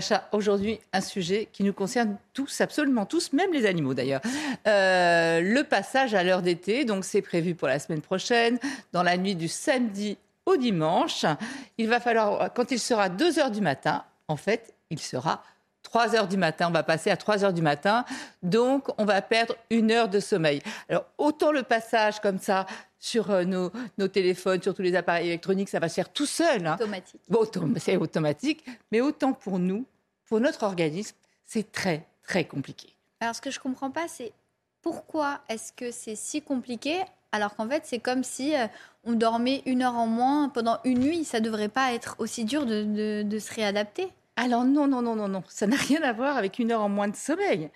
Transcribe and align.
Sacha, 0.00 0.26
aujourd'hui, 0.32 0.80
un 0.92 1.00
sujet 1.00 1.46
qui 1.52 1.62
nous 1.62 1.72
concerne 1.72 2.16
tous, 2.32 2.60
absolument 2.60 3.06
tous, 3.06 3.32
même 3.32 3.52
les 3.52 3.64
animaux 3.64 3.94
d'ailleurs. 3.94 4.22
Euh, 4.66 5.40
le 5.40 5.62
passage 5.62 6.14
à 6.14 6.24
l'heure 6.24 6.42
d'été, 6.42 6.84
donc 6.84 7.04
c'est 7.04 7.22
prévu 7.22 7.54
pour 7.54 7.68
la 7.68 7.78
semaine 7.78 8.00
prochaine, 8.00 8.58
dans 8.92 9.04
la 9.04 9.16
nuit 9.16 9.36
du 9.36 9.46
samedi 9.46 10.18
au 10.46 10.56
dimanche. 10.56 11.24
Il 11.78 11.88
va 11.88 12.00
falloir, 12.00 12.52
quand 12.54 12.72
il 12.72 12.80
sera 12.80 13.08
2 13.08 13.38
heures 13.38 13.52
du 13.52 13.60
matin, 13.60 14.02
en 14.26 14.36
fait, 14.36 14.74
il 14.90 14.98
sera 14.98 15.44
3 15.84 16.16
heures 16.16 16.26
du 16.26 16.38
matin. 16.38 16.66
On 16.70 16.72
va 16.72 16.82
passer 16.82 17.12
à 17.12 17.16
3 17.16 17.44
heures 17.44 17.52
du 17.52 17.62
matin. 17.62 18.04
Donc, 18.42 18.88
on 18.98 19.04
va 19.04 19.22
perdre 19.22 19.54
une 19.70 19.92
heure 19.92 20.08
de 20.08 20.18
sommeil. 20.18 20.60
Alors, 20.88 21.04
autant 21.18 21.52
le 21.52 21.62
passage 21.62 22.18
comme 22.18 22.40
ça 22.40 22.66
sur 22.98 23.30
euh, 23.30 23.44
nos, 23.44 23.70
nos 23.98 24.08
téléphones, 24.08 24.60
sur 24.60 24.74
tous 24.74 24.82
les 24.82 24.96
appareils 24.96 25.28
électroniques, 25.28 25.68
ça 25.68 25.78
va 25.78 25.88
se 25.88 25.94
faire 25.94 26.08
tout 26.08 26.26
seul. 26.26 26.66
hein. 26.66 26.74
Automatique. 26.74 27.20
Bon, 27.28 27.46
c'est 27.78 27.96
automatique, 27.96 28.64
mais 28.90 29.00
autant 29.00 29.34
pour 29.34 29.60
nous, 29.60 29.84
pour 30.28 30.40
notre 30.40 30.62
organisme, 30.62 31.16
c'est 31.46 31.70
très, 31.72 32.06
très 32.22 32.44
compliqué. 32.44 32.94
Alors, 33.20 33.34
ce 33.34 33.40
que 33.40 33.50
je 33.50 33.60
comprends 33.60 33.90
pas, 33.90 34.08
c'est 34.08 34.32
pourquoi 34.82 35.40
est-ce 35.48 35.72
que 35.72 35.90
c'est 35.90 36.16
si 36.16 36.42
compliqué 36.42 37.00
alors 37.32 37.56
qu'en 37.56 37.68
fait, 37.68 37.82
c'est 37.84 37.98
comme 37.98 38.22
si 38.22 38.54
euh, 38.54 38.66
on 39.02 39.14
dormait 39.14 39.62
une 39.66 39.82
heure 39.82 39.96
en 39.96 40.06
moins 40.06 40.48
pendant 40.50 40.78
une 40.84 41.00
nuit. 41.00 41.24
Ça 41.24 41.40
devrait 41.40 41.68
pas 41.68 41.92
être 41.92 42.14
aussi 42.18 42.44
dur 42.44 42.64
de, 42.64 42.84
de- 42.84 43.22
de 43.24 43.38
se 43.40 43.52
réadapter? 43.52 44.08
Alors 44.36 44.64
non, 44.64 44.86
non, 44.86 45.02
non, 45.02 45.16
non, 45.16 45.26
non, 45.26 45.42
ça 45.48 45.66
n'a 45.66 45.76
rien 45.76 46.02
à 46.02 46.12
voir 46.12 46.36
avec 46.36 46.60
une 46.60 46.70
heure 46.70 46.82
en 46.82 46.88
moins 46.88 47.08
de 47.08 47.16
sommeil. 47.16 47.70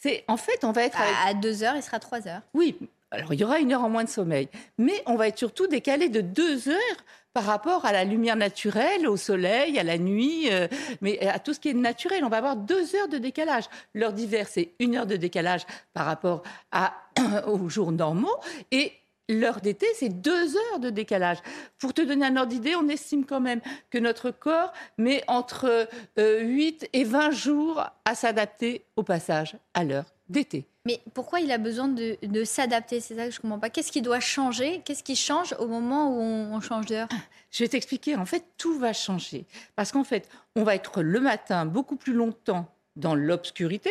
C'est 0.00 0.24
en 0.26 0.36
fait, 0.36 0.64
on 0.64 0.72
va 0.72 0.82
être 0.82 1.00
avec... 1.00 1.14
À, 1.14 1.28
à 1.28 1.34
deux 1.34 1.62
heures, 1.62 1.76
il 1.76 1.82
sera 1.82 2.00
trois 2.00 2.26
heures. 2.26 2.42
Oui, 2.54 2.76
alors 3.12 3.32
il 3.34 3.40
y 3.40 3.44
aura 3.44 3.58
une 3.60 3.72
heure 3.72 3.84
en 3.84 3.88
moins 3.88 4.02
de 4.04 4.08
sommeil, 4.08 4.48
mais 4.78 5.00
on 5.06 5.14
va 5.14 5.28
être 5.28 5.38
surtout 5.38 5.68
décalé 5.68 6.08
de 6.08 6.20
deux 6.20 6.68
heures 6.68 7.04
par 7.34 7.44
rapport 7.44 7.84
à 7.84 7.92
la 7.92 8.04
lumière 8.04 8.36
naturelle, 8.36 9.08
au 9.08 9.16
soleil, 9.16 9.78
à 9.78 9.82
la 9.82 9.98
nuit, 9.98 10.50
euh, 10.50 10.68
mais 11.00 11.18
à 11.26 11.40
tout 11.40 11.52
ce 11.52 11.60
qui 11.60 11.68
est 11.68 11.74
naturel. 11.74 12.24
On 12.24 12.28
va 12.28 12.38
avoir 12.38 12.56
deux 12.56 12.94
heures 12.94 13.08
de 13.08 13.18
décalage. 13.18 13.64
L'heure 13.92 14.12
d'hiver, 14.12 14.46
c'est 14.48 14.70
une 14.78 14.96
heure 14.96 15.06
de 15.06 15.16
décalage 15.16 15.66
par 15.92 16.06
rapport 16.06 16.44
aux 17.46 17.68
jours 17.68 17.90
normaux, 17.90 18.36
et 18.70 18.92
l'heure 19.28 19.60
d'été, 19.60 19.86
c'est 19.94 20.08
deux 20.08 20.56
heures 20.56 20.78
de 20.78 20.90
décalage. 20.90 21.38
Pour 21.78 21.92
te 21.92 22.02
donner 22.02 22.26
un 22.26 22.36
ordre 22.36 22.52
d'idée, 22.52 22.76
on 22.76 22.88
estime 22.88 23.26
quand 23.26 23.40
même 23.40 23.60
que 23.90 23.98
notre 23.98 24.30
corps 24.30 24.72
met 24.96 25.24
entre 25.26 25.88
euh, 26.18 26.40
8 26.40 26.88
et 26.92 27.04
20 27.04 27.32
jours 27.32 27.84
à 28.04 28.14
s'adapter 28.14 28.84
au 28.94 29.02
passage 29.02 29.56
à 29.74 29.82
l'heure 29.82 30.13
d'été. 30.28 30.66
Mais 30.86 31.00
pourquoi 31.14 31.40
il 31.40 31.50
a 31.50 31.58
besoin 31.58 31.88
de, 31.88 32.18
de 32.22 32.44
s'adapter 32.44 33.00
C'est 33.00 33.14
ça 33.16 33.26
que 33.26 33.30
je 33.30 33.40
comprends 33.40 33.58
pas. 33.58 33.70
Qu'est-ce 33.70 33.92
qui 33.92 34.02
doit 34.02 34.20
changer? 34.20 34.82
Qu'est-ce 34.84 35.02
qui 35.02 35.16
change 35.16 35.54
au 35.58 35.66
moment 35.66 36.10
où 36.10 36.20
on, 36.20 36.54
on 36.54 36.60
change 36.60 36.86
d'heure? 36.86 37.08
Je 37.50 37.64
vais 37.64 37.68
t'expliquer. 37.68 38.16
En 38.16 38.26
fait, 38.26 38.44
tout 38.58 38.78
va 38.78 38.92
changer. 38.92 39.46
Parce 39.76 39.92
qu'en 39.92 40.04
fait, 40.04 40.28
on 40.56 40.64
va 40.64 40.74
être 40.74 41.02
le 41.02 41.20
matin 41.20 41.66
beaucoup 41.66 41.96
plus 41.96 42.12
longtemps 42.12 42.66
dans 42.96 43.14
l'obscurité 43.14 43.90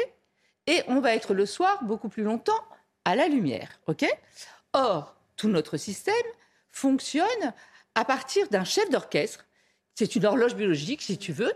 et 0.68 0.82
on 0.88 1.00
va 1.00 1.16
être 1.16 1.34
le 1.34 1.46
soir 1.46 1.84
beaucoup 1.84 2.10
plus 2.10 2.24
longtemps 2.24 2.62
à 3.06 3.16
la 3.16 3.28
lumière. 3.28 3.80
OK? 3.88 4.06
Or, 4.74 5.16
tout 5.36 5.50
notre 5.50 5.78
système 5.78 6.14
fonctionne 6.72 7.54
à 7.96 8.06
partir 8.06 8.48
d'un 8.50 8.64
chef 8.64 8.90
d'orchestre. 8.90 9.46
C'est 9.96 10.16
une 10.16 10.26
horloge 10.26 10.56
biologique, 10.56 11.04
si 11.04 11.20
tu 11.20 11.32
veux, 11.34 11.52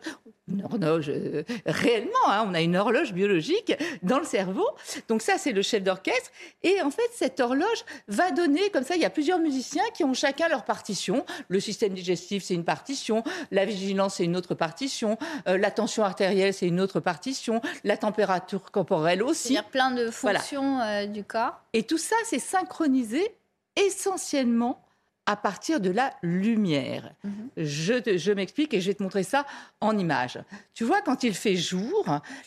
une 0.47 0.63
horloge 0.63 1.09
euh, 1.09 1.43
réellement. 1.65 2.27
hein, 2.27 2.45
on 2.47 2.53
a 2.53 2.61
une 2.61 2.75
horloge 2.77 3.11
biologique 3.11 3.73
dans 4.03 4.19
le 4.19 4.25
cerveau. 4.25 4.67
Donc 5.07 5.23
ça, 5.23 5.39
c'est 5.39 5.51
le 5.51 5.63
chef 5.63 5.81
d'orchestre. 5.81 6.29
Et 6.61 6.79
en 6.83 6.91
fait, 6.91 7.09
cette 7.15 7.39
horloge 7.39 7.83
va 8.07 8.29
donner, 8.29 8.69
comme 8.69 8.83
ça, 8.83 8.95
il 8.95 9.01
y 9.01 9.05
a 9.05 9.09
plusieurs 9.09 9.39
musiciens 9.39 9.83
qui 9.95 10.03
ont 10.03 10.13
chacun 10.13 10.47
leur 10.49 10.65
partition. 10.65 11.25
Le 11.47 11.59
système 11.59 11.93
digestif, 11.93 12.43
c'est 12.43 12.53
une 12.53 12.63
partition. 12.63 13.23
La 13.49 13.65
vigilance, 13.65 14.15
c'est 14.17 14.23
une 14.25 14.35
autre 14.37 14.53
partition. 14.53 15.17
Euh, 15.47 15.57
la 15.57 15.71
tension 15.71 16.03
artérielle, 16.03 16.53
c'est 16.53 16.67
une 16.67 16.79
autre 16.79 16.99
partition. 16.99 17.59
La 17.83 17.97
température 17.97 18.71
corporelle 18.71 19.23
aussi. 19.23 19.53
C'est-à-dire 19.53 19.69
plein 19.69 19.89
de 19.91 20.05
Voilà. 20.21 20.39
fonctions 20.39 20.79
euh, 20.81 21.05
du 21.07 21.23
corps. 21.23 21.59
Et 21.73 21.81
tout 21.83 21.97
ça, 21.97 22.15
c'est 22.25 22.39
synchronisé 22.39 23.35
essentiellement 23.75 24.83
à 25.27 25.35
partir 25.35 25.79
de 25.79 25.91
la 25.91 26.13
lumière. 26.23 27.11
Mhm. 27.23 27.49
Je, 27.57 28.31
m'explique 28.31 28.73
et 28.73 28.81
je 28.81 28.87
vais 28.87 28.93
te 28.95 29.03
montrer 29.03 29.23
ça 29.23 29.45
en 29.81 29.95
image. 29.97 30.39
Tu 30.73 30.83
vois, 30.83 31.01
quand 31.01 31.23
il 31.23 31.35
fait 31.35 31.55
jour, 31.55 32.05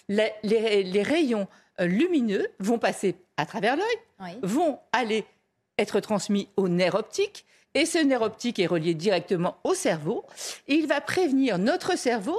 les, 0.09 0.33
les- 0.43 0.83
les 0.83 1.03
rayons 1.03 1.47
euh, 1.81 1.87
lumineux 1.87 2.49
vont 2.59 2.79
passer 2.79 3.15
à 3.37 3.47
travers 3.47 3.77
l'œil, 3.77 3.97
Oui. 4.21 4.31
vont 4.43 4.79
aller 4.93 5.25
être 5.79 6.01
transmis 6.01 6.49
au 6.57 6.69
nerf 6.69 6.95
optique. 6.95 7.45
Et 7.75 7.87
ce 7.87 7.99
nerf 7.99 8.23
optique 8.23 8.59
est 8.59 8.67
relié 8.67 8.95
directement 8.95 9.57
au 9.63 9.75
cerveau. 9.75 10.25
Et 10.67 10.75
il 10.75 10.87
va 10.89 11.01
prévenir 11.01 11.59
notre 11.59 11.97
cerveau. 11.97 12.37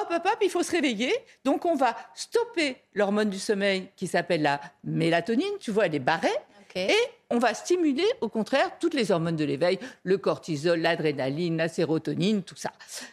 Hop, 0.00 0.08
hop, 0.10 0.22
hop, 0.24 0.38
il 0.42 0.48
faut 0.50 0.62
se 0.62 0.72
réveiller. 0.72 1.12
Donc, 1.44 1.66
on 1.66 1.76
va 1.76 1.94
stopper 2.14 2.76
l'hormone 2.94 3.28
du 3.30 3.38
sommeil 3.38 3.88
qui 3.94 4.06
s'appelle 4.06 4.40
la 4.42 4.58
mélatonine. 4.84 5.52
Tu 5.60 5.70
vois, 5.70 5.84
elle 5.86 5.94
est 5.94 5.98
barrée. 6.00 6.28
Et 6.74 6.96
on 7.30 7.38
va 7.38 7.54
stimuler, 7.54 8.06
au 8.20 8.28
contraire, 8.28 8.78
toutes 8.78 8.94
les 8.94 9.10
hormones 9.10 9.36
de 9.36 9.44
l'éveil, 9.44 9.78
le 10.04 10.18
cortisol, 10.18 10.80
l'adrénaline, 10.80 11.56
la 11.56 11.68
sérotonine, 11.68 12.42
tout 12.42 12.56
ça. 12.56 12.72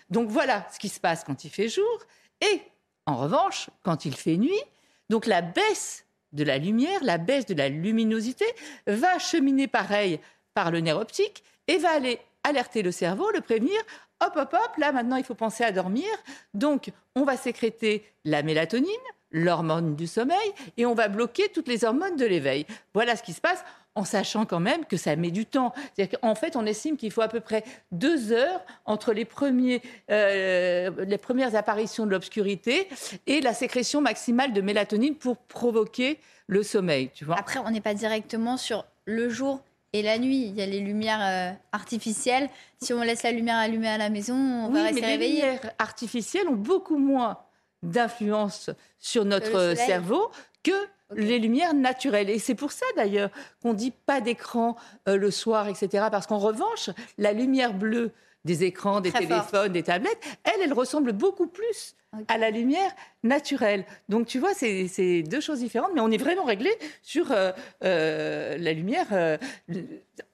Donc 0.09 0.29
voilà 0.29 0.67
ce 0.73 0.79
qui 0.79 0.89
se 0.89 0.99
passe 0.99 1.23
quand 1.23 1.43
il 1.43 1.49
fait 1.49 1.69
jour. 1.69 1.99
Et 2.41 2.61
en 3.05 3.17
revanche, 3.17 3.69
quand 3.83 4.05
il 4.05 4.15
fait 4.15 4.37
nuit, 4.37 4.61
donc 5.09 5.25
la 5.25 5.41
baisse 5.41 6.05
de 6.31 6.43
la 6.43 6.57
lumière, 6.57 7.03
la 7.03 7.17
baisse 7.17 7.45
de 7.45 7.55
la 7.55 7.69
luminosité 7.69 8.45
va 8.87 9.17
cheminer 9.19 9.67
pareil 9.67 10.19
par 10.53 10.71
le 10.71 10.79
nerf 10.79 10.97
optique 10.97 11.43
et 11.67 11.77
va 11.77 11.91
aller 11.91 12.19
alerter 12.43 12.81
le 12.81 12.91
cerveau, 12.91 13.29
le 13.31 13.41
prévenir. 13.41 13.79
Hop, 14.21 14.33
hop, 14.35 14.53
hop, 14.53 14.77
là 14.77 14.91
maintenant 14.91 15.15
il 15.15 15.23
faut 15.23 15.35
penser 15.35 15.63
à 15.63 15.71
dormir. 15.71 16.09
Donc 16.53 16.91
on 17.15 17.23
va 17.23 17.37
sécréter 17.37 18.03
la 18.25 18.43
mélatonine, 18.43 18.89
l'hormone 19.31 19.95
du 19.95 20.07
sommeil, 20.07 20.37
et 20.77 20.85
on 20.85 20.93
va 20.93 21.07
bloquer 21.07 21.49
toutes 21.49 21.67
les 21.67 21.83
hormones 21.83 22.15
de 22.15 22.25
l'éveil. 22.25 22.65
Voilà 22.93 23.15
ce 23.15 23.23
qui 23.23 23.33
se 23.33 23.41
passe 23.41 23.63
en 23.95 24.03
sachant 24.05 24.45
quand 24.45 24.59
même 24.59 24.85
que 24.85 24.97
ça 24.97 25.15
met 25.15 25.31
du 25.31 25.45
temps. 25.45 25.73
Qu'en 25.97 26.35
fait, 26.35 26.55
on 26.55 26.65
estime 26.65 26.95
qu'il 26.95 27.11
faut 27.11 27.21
à 27.21 27.27
peu 27.27 27.39
près 27.39 27.63
deux 27.91 28.31
heures 28.31 28.61
entre 28.85 29.13
les, 29.13 29.25
premiers, 29.25 29.81
euh, 30.09 30.89
les 31.05 31.17
premières 31.17 31.55
apparitions 31.55 32.05
de 32.05 32.11
l'obscurité 32.11 32.87
et 33.27 33.41
la 33.41 33.53
sécrétion 33.53 33.99
maximale 34.01 34.53
de 34.53 34.61
mélatonine 34.61 35.15
pour 35.15 35.37
provoquer 35.37 36.19
le 36.47 36.63
sommeil, 36.63 37.09
tu 37.13 37.25
vois. 37.25 37.37
Après, 37.37 37.59
on 37.59 37.69
n'est 37.71 37.81
pas 37.81 37.93
directement 37.93 38.57
sur 38.57 38.85
le 39.05 39.29
jour 39.29 39.61
et 39.93 40.01
la 40.01 40.17
nuit. 40.17 40.45
Il 40.47 40.55
y 40.55 40.61
a 40.61 40.65
les 40.65 40.79
lumières 40.79 41.21
euh, 41.21 41.51
artificielles. 41.71 42.49
Si 42.81 42.93
on 42.93 43.01
laisse 43.01 43.23
la 43.23 43.31
lumière 43.31 43.57
allumée 43.57 43.89
à 43.89 43.97
la 43.97 44.09
maison, 44.09 44.35
on 44.35 44.67
oui, 44.67 44.73
va 44.73 44.79
mais 44.83 44.89
rester 44.89 45.01
les 45.01 45.07
réveillé. 45.07 45.41
lumières 45.41 45.71
artificielles 45.77 46.47
ont 46.47 46.55
beaucoup 46.55 46.97
moins 46.97 47.39
d'influence 47.83 48.69
sur 48.99 49.25
notre 49.25 49.75
cerveau 49.75 50.31
que 50.63 50.71
les 51.15 51.39
lumières 51.39 51.73
naturelles. 51.73 52.29
Et 52.29 52.39
c'est 52.39 52.55
pour 52.55 52.71
ça 52.71 52.85
d'ailleurs 52.95 53.29
qu'on 53.61 53.73
dit 53.73 53.91
pas 53.91 54.21
d'écran 54.21 54.75
euh, 55.07 55.17
le 55.17 55.31
soir, 55.31 55.67
etc. 55.67 56.07
Parce 56.11 56.27
qu'en 56.27 56.37
revanche, 56.37 56.89
la 57.17 57.33
lumière 57.33 57.73
bleue 57.73 58.11
des 58.45 58.63
écrans, 58.63 59.01
des 59.01 59.11
Très 59.11 59.25
téléphones, 59.25 59.73
des 59.73 59.83
tablettes, 59.83 60.19
elle, 60.43 60.61
elle 60.63 60.73
ressemble 60.73 61.11
beaucoup 61.11 61.47
plus 61.47 61.95
à 62.27 62.37
la 62.37 62.49
lumière 62.49 62.91
naturelle. 63.23 63.85
Donc 64.07 64.25
tu 64.25 64.39
vois, 64.39 64.53
c'est 64.53 65.23
deux 65.23 65.41
choses 65.41 65.59
différentes, 65.59 65.91
mais 65.93 66.01
on 66.01 66.09
est 66.09 66.17
vraiment 66.17 66.43
réglé 66.43 66.71
sur 67.03 67.31
euh, 67.31 67.51
euh, 67.83 68.57
la 68.57 68.73
lumière. 68.73 69.07
euh, 69.11 69.37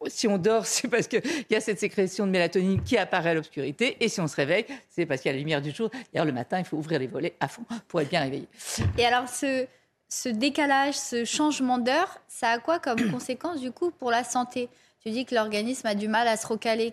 si 0.08 0.28
on 0.28 0.38
dort, 0.38 0.66
c'est 0.66 0.88
parce 0.88 1.08
qu'il 1.08 1.22
y 1.50 1.56
a 1.56 1.62
cette 1.62 1.80
sécrétion 1.80 2.26
de 2.26 2.32
mélatonine 2.32 2.82
qui 2.84 2.98
apparaît 2.98 3.32
à 3.32 3.34
l'obscurité, 3.34 3.98
et 4.00 4.08
si 4.08 4.22
on 4.22 4.28
se 4.28 4.36
réveille, 4.36 4.66
c'est 4.90 5.06
parce 5.06 5.22
qu'il 5.22 5.30
y 5.30 5.34
a 5.34 5.34
la 5.34 5.40
lumière 5.40 5.62
du 5.62 5.72
jour. 5.72 5.90
D'ailleurs, 6.14 6.26
le 6.26 6.32
matin, 6.32 6.60
il 6.60 6.66
faut 6.66 6.78
ouvrir 6.78 7.00
les 7.00 7.08
volets 7.08 7.36
à 7.40 7.48
fond 7.48 7.64
pour 7.88 8.02
être 8.02 8.10
bien 8.10 8.22
réveillé. 8.22 8.48
Et 8.98 9.06
alors, 9.06 9.28
ce, 9.28 9.66
ce 10.08 10.30
décalage, 10.30 10.96
ce 10.96 11.26
changement 11.26 11.78
d'heure, 11.78 12.20
ça 12.28 12.50
a 12.52 12.60
quoi 12.60 12.80
comme 12.80 13.00
conséquence 13.12 13.60
du 13.60 13.72
coup 13.72 13.92
pour 13.92 14.12
la 14.12 14.24
santé? 14.24 14.70
Tu 15.04 15.12
dis 15.12 15.26
que 15.26 15.36
l'organisme 15.36 15.86
a 15.86 15.94
du 15.94 16.08
mal 16.08 16.28
à 16.28 16.36
se 16.38 16.48
recaler. 16.48 16.92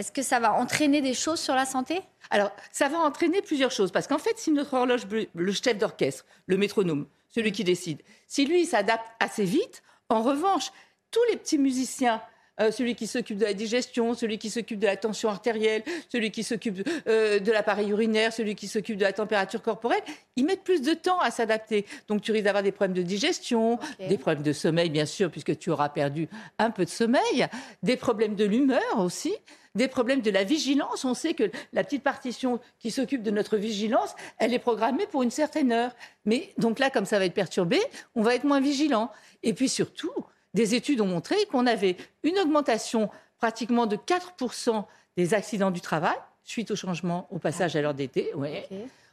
Est-ce 0.00 0.12
que 0.12 0.22
ça 0.22 0.40
va 0.40 0.54
entraîner 0.54 1.02
des 1.02 1.12
choses 1.12 1.38
sur 1.40 1.54
la 1.54 1.66
santé? 1.66 2.00
Alors, 2.30 2.50
ça 2.72 2.88
va 2.88 3.00
entraîner 3.00 3.42
plusieurs 3.42 3.70
choses. 3.70 3.92
Parce 3.92 4.06
qu'en 4.06 4.16
fait, 4.16 4.38
si 4.38 4.50
notre 4.50 4.72
horloge, 4.72 5.04
bleue- 5.06 5.28
le 5.34 5.52
chef 5.52 5.76
d'orchestre, 5.76 6.24
le 6.46 6.56
métronome, 6.56 7.06
celui 7.28 7.52
qui 7.52 7.64
décide, 7.64 8.00
si 8.26 8.46
lui 8.46 8.62
il 8.62 8.66
s'adapte 8.66 9.06
assez 9.20 9.44
vite, 9.44 9.82
en 10.08 10.22
revanche, 10.22 10.70
tous 11.10 11.20
les 11.30 11.36
petits 11.36 11.58
musiciens 11.58 12.22
euh, 12.62 12.70
celui 12.70 12.94
qui 12.94 13.06
s'occupe 13.06 13.36
de 13.38 13.44
la 13.44 13.52
digestion, 13.54 14.12
celui 14.14 14.38
qui 14.38 14.48
s'occupe 14.50 14.78
de 14.78 14.86
la 14.86 14.96
tension 14.96 15.28
artérielle, 15.30 15.82
celui 16.10 16.30
qui 16.30 16.44
s'occupe 16.44 16.86
euh, 17.06 17.38
de 17.38 17.52
l'appareil 17.52 17.90
urinaire, 17.90 18.32
celui 18.32 18.54
qui 18.54 18.68
s'occupe 18.68 18.96
de 18.96 19.02
la 19.04 19.12
température 19.14 19.62
corporelle, 19.62 20.02
ils 20.36 20.44
mettent 20.44 20.64
plus 20.64 20.82
de 20.82 20.92
temps 20.94 21.18
à 21.20 21.30
s'adapter. 21.30 21.86
Donc 22.08 22.20
tu 22.22 22.32
risques 22.32 22.44
d'avoir 22.44 22.62
des 22.62 22.72
problèmes 22.72 22.96
de 22.96 23.02
digestion, 23.02 23.78
des 23.98 24.18
problèmes 24.18 24.42
de 24.42 24.52
sommeil 24.52 24.88
bien 24.90 25.06
sûr, 25.06 25.30
puisque 25.30 25.58
tu 25.58 25.70
auras 25.70 25.88
perdu 25.90 26.28
un 26.58 26.70
peu 26.70 26.84
de 26.86 26.90
sommeil, 26.90 27.46
des 27.82 27.96
problèmes 27.96 28.34
de 28.34 28.44
l'humeur 28.44 28.98
aussi 28.98 29.34
des 29.74 29.88
problèmes 29.88 30.20
de 30.20 30.30
la 30.30 30.44
vigilance. 30.44 31.04
On 31.04 31.14
sait 31.14 31.34
que 31.34 31.50
la 31.72 31.84
petite 31.84 32.02
partition 32.02 32.60
qui 32.78 32.90
s'occupe 32.90 33.22
de 33.22 33.30
notre 33.30 33.56
vigilance, 33.56 34.14
elle 34.38 34.54
est 34.54 34.58
programmée 34.58 35.06
pour 35.06 35.22
une 35.22 35.30
certaine 35.30 35.72
heure. 35.72 35.92
Mais 36.24 36.52
donc 36.58 36.78
là, 36.78 36.90
comme 36.90 37.06
ça 37.06 37.18
va 37.18 37.26
être 37.26 37.34
perturbé, 37.34 37.80
on 38.14 38.22
va 38.22 38.34
être 38.34 38.44
moins 38.44 38.60
vigilant. 38.60 39.10
Et 39.42 39.52
puis 39.52 39.68
surtout, 39.68 40.12
des 40.54 40.74
études 40.74 41.00
ont 41.00 41.06
montré 41.06 41.36
qu'on 41.50 41.66
avait 41.66 41.96
une 42.22 42.38
augmentation 42.38 43.10
pratiquement 43.38 43.86
de 43.86 43.96
4% 43.96 44.84
des 45.16 45.34
accidents 45.34 45.70
du 45.70 45.80
travail 45.80 46.16
suite 46.44 46.70
au 46.70 46.76
changement 46.76 47.28
au 47.30 47.38
passage 47.38 47.76
à 47.76 47.82
l'heure 47.82 47.94
d'été. 47.94 48.32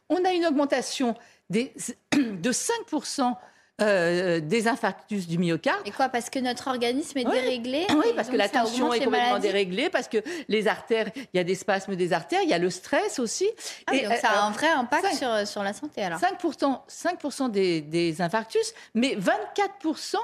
On 0.09 0.25
a 0.25 0.31
une 0.31 0.45
augmentation 0.45 1.15
des, 1.50 1.74
de 2.13 2.51
5% 2.51 3.36
euh, 3.79 4.39
des 4.39 4.68
infarctus 4.68 5.27
du 5.27 5.38
myocarde. 5.38 5.81
Et 5.85 5.91
quoi 5.91 6.09
Parce 6.09 6.29
que 6.29 6.39
notre 6.39 6.68
organisme 6.68 7.18
est 7.19 7.25
déréglé 7.25 7.85
Oui, 7.91 8.07
parce 8.15 8.29
que 8.29 8.35
la 8.35 8.50
tension 8.50 8.91
est 8.91 9.03
complètement 9.03 9.39
déréglée, 9.39 9.89
parce 9.89 10.07
que 10.07 10.18
les 10.47 10.68
artères, 10.68 11.12
il 11.15 11.38
y 11.38 11.39
a 11.39 11.44
des 11.44 11.56
spasmes 11.56 11.95
des 11.95 12.12
artères, 12.12 12.41
il 12.41 12.50
y 12.50 12.53
a 12.53 12.57
le 12.57 12.71
stress 12.71 13.19
aussi. 13.19 13.47
Ah, 13.85 13.95
et 13.95 14.07
donc 14.07 14.18
ça 14.18 14.29
a 14.29 14.41
un 14.47 14.51
vrai 14.51 14.69
impact 14.69 15.13
sur, 15.13 15.47
sur 15.47 15.62
la 15.62 15.74
santé 15.74 16.01
alors 16.03 16.19
5%, 16.19 16.81
5 16.88 17.51
des, 17.51 17.81
des 17.81 18.21
infarctus, 18.21 18.74
mais 18.95 19.15
24% 19.15 20.15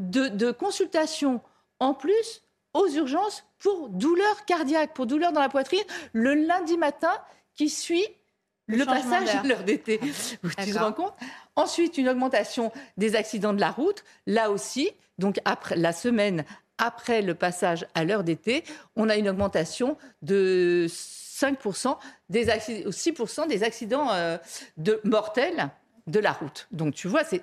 de, 0.00 0.28
de 0.28 0.50
consultations 0.50 1.40
en 1.80 1.94
plus 1.94 2.42
aux 2.74 2.88
urgences 2.88 3.44
pour 3.58 3.88
douleur 3.88 4.44
cardiaque, 4.44 4.94
pour 4.94 5.06
douleur 5.06 5.32
dans 5.32 5.40
la 5.40 5.48
poitrine, 5.48 5.82
le 6.12 6.34
lundi 6.34 6.76
matin 6.76 7.12
qui 7.54 7.68
suit 7.68 8.06
le, 8.68 8.84
passage 8.84 9.34
à 9.34 9.42
l'heure 9.42 9.64
d'été. 9.64 9.98
Tu 10.00 10.72
te 10.72 10.78
rends 10.78 10.92
compte? 10.92 11.14
Ensuite, 11.56 11.98
une 11.98 12.08
augmentation 12.08 12.72
des 12.96 13.16
accidents 13.16 13.52
de 13.52 13.60
la 13.60 13.70
route. 13.70 14.04
Là 14.26 14.50
aussi, 14.50 14.90
donc 15.18 15.40
après 15.44 15.76
la 15.76 15.92
semaine 15.92 16.44
après 16.78 17.22
le 17.22 17.34
passage 17.34 17.86
à 17.94 18.04
l'heure 18.04 18.22
d'été, 18.22 18.62
on 18.94 19.08
a 19.08 19.16
une 19.16 19.28
augmentation 19.28 19.96
de 20.22 20.86
5% 20.88 21.96
des 22.28 22.46
6% 22.46 23.48
des 23.48 23.64
accidents 23.64 24.12
euh, 24.12 24.38
de 24.76 25.00
mortels 25.04 25.70
de 26.06 26.20
la 26.20 26.32
route. 26.32 26.68
Donc 26.70 26.94
tu 26.94 27.08
vois, 27.08 27.24
c'est 27.24 27.42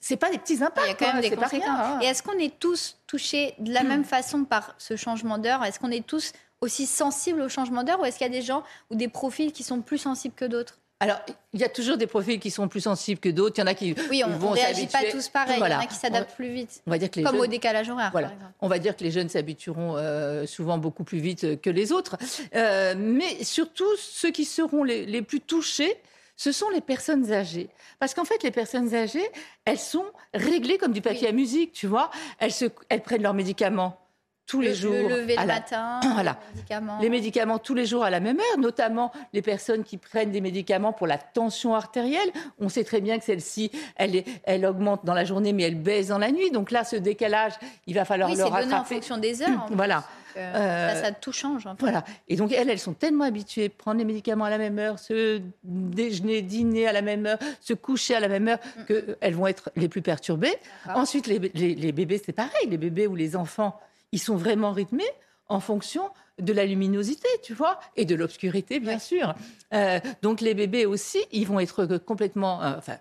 c'est 0.00 0.16
pas 0.16 0.30
des 0.30 0.38
petits 0.38 0.62
impacts. 0.62 0.86
Il 0.86 0.88
y 0.88 0.92
a 0.92 0.94
quand 0.94 1.06
même 1.06 1.16
hein, 1.16 1.20
des 1.28 1.36
conséquences. 1.36 1.68
Hein. 1.68 1.98
Et 2.02 2.06
est-ce 2.06 2.22
qu'on 2.22 2.38
est 2.38 2.58
tous 2.58 2.96
touchés 3.06 3.54
de 3.58 3.72
la 3.72 3.82
même 3.82 4.04
façon 4.04 4.44
par 4.44 4.74
ce 4.78 4.96
changement 4.96 5.38
d'heure? 5.38 5.62
Est-ce 5.64 5.78
qu'on 5.78 5.90
est 5.90 6.06
tous 6.06 6.32
aussi 6.60 6.86
sensibles 6.86 7.40
au 7.40 7.48
changement 7.48 7.84
d'heure 7.84 8.00
ou 8.00 8.04
est-ce 8.04 8.18
qu'il 8.18 8.26
y 8.26 8.30
a 8.30 8.32
des 8.32 8.42
gens 8.42 8.62
ou 8.90 8.96
des 8.96 9.08
profils 9.08 9.52
qui 9.52 9.62
sont 9.62 9.80
plus 9.80 9.98
sensibles 9.98 10.34
que 10.34 10.44
d'autres? 10.44 10.78
Alors, 11.00 11.18
il 11.52 11.60
y 11.60 11.64
a 11.64 11.68
toujours 11.68 11.96
des 11.96 12.08
profils 12.08 12.40
qui 12.40 12.50
sont 12.50 12.66
plus 12.66 12.80
sensibles 12.80 13.20
que 13.20 13.28
d'autres. 13.28 13.58
Il 13.58 13.60
y 13.60 13.62
en 13.62 13.68
a 13.68 13.74
qui 13.74 13.94
oui, 14.10 14.24
on, 14.26 14.36
vont 14.36 14.50
réagit 14.50 14.88
pas 14.88 15.04
tous 15.04 15.28
pareil. 15.28 15.60
Il 15.64 15.70
y 15.70 15.74
en 15.74 15.78
a 15.78 15.86
qui 15.86 15.94
s'adaptent 15.94 16.34
plus 16.34 16.50
vite. 16.50 16.82
On 16.88 16.90
va 16.90 16.98
dire 16.98 17.08
que 17.08 17.20
les 17.20 17.24
Comme 17.24 17.38
au 17.38 17.46
décalage 17.46 17.88
horaire. 17.88 18.10
Voilà. 18.10 18.32
On 18.60 18.66
va 18.66 18.80
dire 18.80 18.96
que 18.96 19.04
les 19.04 19.12
jeunes 19.12 19.28
s'habitueront 19.28 19.96
euh, 19.96 20.44
souvent 20.44 20.76
beaucoup 20.76 21.04
plus 21.04 21.20
vite 21.20 21.60
que 21.60 21.70
les 21.70 21.92
autres. 21.92 22.16
Euh, 22.56 22.94
mais 22.98 23.44
surtout, 23.44 23.96
ceux 23.96 24.32
qui 24.32 24.44
seront 24.44 24.82
les, 24.82 25.22
plus 25.22 25.40
touchés, 25.40 26.00
ce 26.36 26.50
sont 26.50 26.68
les 26.70 26.80
personnes 26.80 27.30
âgées. 27.30 27.68
Parce 28.00 28.12
qu'en 28.12 28.24
fait, 28.24 28.42
les 28.42 28.50
personnes 28.50 28.92
âgées, 28.92 29.30
elles 29.66 29.78
sont 29.78 30.06
réglées 30.34 30.78
comme 30.78 30.92
du 30.92 31.00
papier 31.00 31.28
à 31.28 31.32
musique, 31.32 31.72
tu 31.72 31.86
vois. 31.86 32.10
Elles, 32.40 32.52
se, 32.52 32.64
elles 32.88 33.02
prennent 33.02 33.22
leurs 33.22 33.34
médicaments 33.34 34.00
tous 34.48 34.62
les 34.62 34.74
jours. 34.74 34.94
Le 34.94 35.20
lever 35.20 35.36
le 35.36 35.46
matin, 35.46 36.00
voilà. 36.14 36.38
les 36.40 36.54
médicaments. 36.56 36.98
Les 37.00 37.10
médicaments 37.10 37.58
tous 37.58 37.74
les 37.74 37.86
jours 37.86 38.02
à 38.02 38.10
la 38.10 38.18
même 38.18 38.38
heure, 38.38 38.58
notamment 38.58 39.12
les 39.32 39.42
personnes 39.42 39.84
qui 39.84 39.98
prennent 39.98 40.32
des 40.32 40.40
médicaments 40.40 40.92
pour 40.92 41.06
la 41.06 41.18
tension 41.18 41.74
artérielle. 41.74 42.30
On 42.58 42.68
sait 42.68 42.82
très 42.82 43.00
bien 43.00 43.18
que 43.18 43.24
celle-ci, 43.24 43.70
elle, 43.94 44.24
elle 44.44 44.66
augmente 44.66 45.04
dans 45.04 45.14
la 45.14 45.24
journée, 45.24 45.52
mais 45.52 45.64
elle 45.64 45.80
baisse 45.80 46.08
dans 46.08 46.18
la 46.18 46.32
nuit. 46.32 46.50
Donc 46.50 46.70
là, 46.70 46.82
ce 46.82 46.96
décalage, 46.96 47.52
il 47.86 47.94
va 47.94 48.04
falloir 48.04 48.30
oui, 48.30 48.36
le 48.36 48.44
rattraper. 48.44 48.74
en 48.74 48.84
fonction 48.84 49.18
des 49.18 49.42
heures. 49.42 49.66
voilà. 49.70 50.02
Euh, 50.36 51.02
ça, 51.02 51.12
tout 51.12 51.32
change. 51.32 51.66
En 51.66 51.74
Voilà. 51.78 52.04
Et 52.28 52.36
donc, 52.36 52.52
elles, 52.52 52.70
elles 52.70 52.78
sont 52.78 52.92
tellement 52.94 53.24
habituées 53.24 53.66
à 53.66 53.68
prendre 53.70 53.98
les 53.98 54.04
médicaments 54.04 54.44
à 54.44 54.50
la 54.50 54.58
même 54.58 54.78
heure, 54.78 54.98
se 54.98 55.42
déjeuner, 55.64 56.42
dîner 56.42 56.86
à 56.86 56.92
la 56.92 57.02
même 57.02 57.26
heure, 57.26 57.38
se 57.60 57.74
coucher 57.74 58.14
à 58.14 58.20
la 58.20 58.28
même 58.28 58.48
heure, 58.48 58.58
mm. 58.78 58.82
qu'elles 58.84 59.34
vont 59.34 59.46
être 59.46 59.70
les 59.76 59.88
plus 59.88 60.02
perturbées. 60.02 60.54
Ensuite, 60.94 61.26
les, 61.26 61.38
les 61.38 61.92
bébés, 61.92 62.22
c'est 62.24 62.32
pareil. 62.32 62.68
Les 62.68 62.78
bébés 62.78 63.06
ou 63.06 63.16
les 63.16 63.36
enfants 63.36 63.78
ils 64.12 64.20
sont 64.20 64.36
vraiment 64.36 64.72
rythmés 64.72 65.10
en 65.48 65.60
fonction 65.60 66.10
de 66.38 66.52
la 66.52 66.66
luminosité, 66.66 67.28
tu 67.42 67.54
vois, 67.54 67.80
et 67.96 68.04
de 68.04 68.14
l'obscurité, 68.14 68.80
bien 68.80 68.98
sûr. 68.98 69.34
Euh, 69.72 69.98
donc 70.22 70.40
les 70.40 70.54
bébés 70.54 70.86
aussi, 70.86 71.18
ils 71.32 71.46
vont 71.46 71.58
être 71.58 71.86
complètement, 71.98 72.62
euh, 72.62 72.76
enfin, 72.76 72.98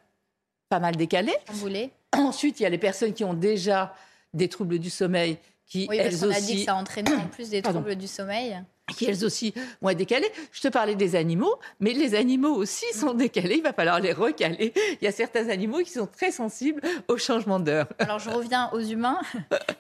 pas 0.70 0.80
mal 0.80 0.96
décalés. 0.96 1.36
Ensuite, 2.14 2.60
il 2.60 2.64
y 2.64 2.66
a 2.66 2.70
les 2.70 2.78
personnes 2.78 3.14
qui 3.14 3.24
ont 3.24 3.34
déjà 3.34 3.94
des 4.34 4.48
troubles 4.48 4.80
du 4.80 4.90
sommeil, 4.90 5.38
qui 5.66 5.88
oui, 5.90 5.98
elles 5.98 6.12
parce 6.12 6.24
aussi. 6.24 6.38
a 6.38 6.42
dit 6.42 6.56
que 6.60 6.66
ça 6.66 6.76
entraînait 6.76 7.14
en 7.16 7.28
plus 7.28 7.50
des 7.50 7.62
troubles 7.64 7.96
du 7.96 8.08
sommeil 8.08 8.58
qui 8.96 9.06
elles 9.06 9.26
aussi 9.26 9.54
vont 9.82 9.90
être 9.90 9.98
décalées. 9.98 10.32
Je 10.52 10.62
te 10.62 10.68
parlais 10.68 10.96
des 10.96 11.16
animaux, 11.16 11.56
mais 11.80 11.94
les 11.94 12.16
animaux 12.16 12.56
aussi 12.56 12.86
sont 12.94 13.14
décalés. 13.14 13.56
Il 13.58 13.64
va 13.64 13.74
falloir 13.74 14.00
les 14.00 14.14
recaler. 14.14 14.74
Il 15.02 15.06
y 15.06 15.08
a 15.08 15.12
certains 15.12 15.50
animaux 15.50 15.80
qui 15.80 15.92
sont 15.92 16.08
très 16.08 16.32
sensibles 16.32 16.82
au 17.08 17.18
changement 17.18 17.60
d'heure. 17.60 17.88
Alors 18.00 18.20
je 18.20 18.30
reviens 18.30 18.70
aux 18.72 18.82
humains. 18.82 19.20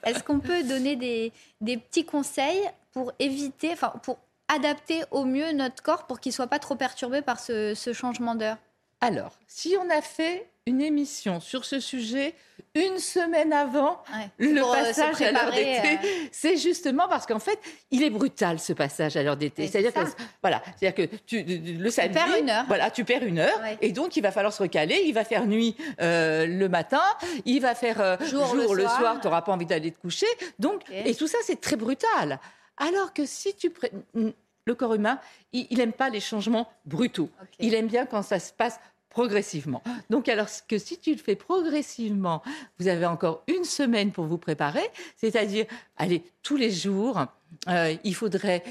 Est-ce 0.05 0.23
qu'on 0.23 0.39
peut 0.39 0.63
donner 0.63 0.95
des, 0.95 1.31
des, 1.61 1.77
petits 1.77 2.05
conseils 2.05 2.61
pour 2.91 3.11
éviter, 3.19 3.71
enfin 3.71 3.93
pour 4.03 4.19
adapter 4.47 5.03
au 5.11 5.25
mieux 5.25 5.51
notre 5.53 5.83
corps 5.83 6.05
pour 6.05 6.19
qu'il 6.19 6.33
soit 6.33 6.47
pas 6.47 6.59
trop 6.59 6.75
perturbé 6.75 7.21
par 7.21 7.39
ce, 7.39 7.73
ce 7.75 7.93
changement 7.93 8.35
d'heure? 8.35 8.57
Alors, 9.01 9.37
si 9.47 9.75
on 9.79 9.89
a 9.89 10.01
fait 10.01 10.47
une 10.65 10.81
émission 10.81 11.39
sur 11.39 11.65
ce 11.65 11.79
sujet 11.79 12.35
une 12.75 12.99
semaine 12.99 13.53
avant 13.53 14.03
le 14.37 14.61
euh, 14.61 14.71
passage 14.71 15.21
à 15.21 15.31
l'heure 15.31 15.51
d'été. 15.51 15.97
Euh. 16.03 16.27
C'est 16.31 16.57
justement 16.57 17.07
parce 17.07 17.25
qu'en 17.25 17.39
fait, 17.39 17.59
il 17.91 18.03
est 18.03 18.09
brutal 18.09 18.59
ce 18.59 18.73
passage 18.73 19.17
à 19.17 19.23
l'heure 19.23 19.37
d'été. 19.37 19.67
C'est-à-dire 19.67 19.93
que 19.93 19.99
voilà, 20.41 20.61
c'est-à-dire 20.77 21.09
que 21.09 21.15
tu 21.25 21.43
le 21.43 21.89
samedi, 21.89 22.13
tu 22.13 22.19
perds 22.19 22.37
une 22.39 22.49
heure. 22.49 22.65
Voilà, 22.67 22.91
tu 22.91 23.03
perds 23.03 23.23
une 23.23 23.39
heure 23.39 23.59
et 23.81 23.91
donc 23.91 24.15
il 24.17 24.21
va 24.21 24.31
falloir 24.31 24.53
se 24.53 24.61
recaler. 24.61 25.01
Il 25.05 25.13
va 25.13 25.23
faire 25.23 25.45
nuit 25.45 25.75
euh, 26.01 26.45
le 26.45 26.69
matin, 26.69 27.03
il 27.45 27.61
va 27.61 27.73
faire 27.73 28.17
jour, 28.25 28.55
le, 28.55 28.83
soir. 28.83 29.19
Tu 29.19 29.27
n'auras 29.27 29.41
pas 29.41 29.51
envie 29.51 29.65
d'aller 29.65 29.91
te 29.91 29.99
coucher. 29.99 30.27
Donc 30.59 30.83
et 30.91 31.15
tout 31.15 31.27
ça 31.27 31.37
c'est 31.43 31.59
très 31.59 31.75
brutal. 31.75 32.39
Alors 32.77 33.11
que 33.13 33.25
si 33.25 33.55
tu 33.55 33.71
le 34.67 34.75
corps 34.75 34.93
humain, 34.93 35.19
il 35.53 35.77
n'aime 35.77 35.93
pas 35.93 36.09
les 36.09 36.19
changements 36.19 36.69
brutaux. 36.85 37.29
Il 37.59 37.73
aime 37.73 37.87
bien 37.87 38.05
quand 38.05 38.21
ça 38.21 38.37
se 38.37 38.51
passe 38.51 38.79
progressivement. 39.09 39.81
Donc, 40.11 40.29
alors 40.29 40.47
que 40.67 40.77
si 40.77 40.99
tu 40.99 41.11
le 41.11 41.17
fais 41.17 41.35
progressivement, 41.35 42.43
vous 42.77 42.87
avez 42.87 43.05
encore 43.05 43.43
une 43.47 43.63
semaine 43.63 44.11
pour 44.11 44.25
vous 44.25 44.37
préparer, 44.37 44.87
c'est-à-dire, 45.15 45.65
allez, 45.95 46.21
tous 46.43 46.57
les 46.57 46.69
jours, 46.69 47.25
euh, 47.69 47.95
il 48.03 48.13
faudrait 48.13 48.63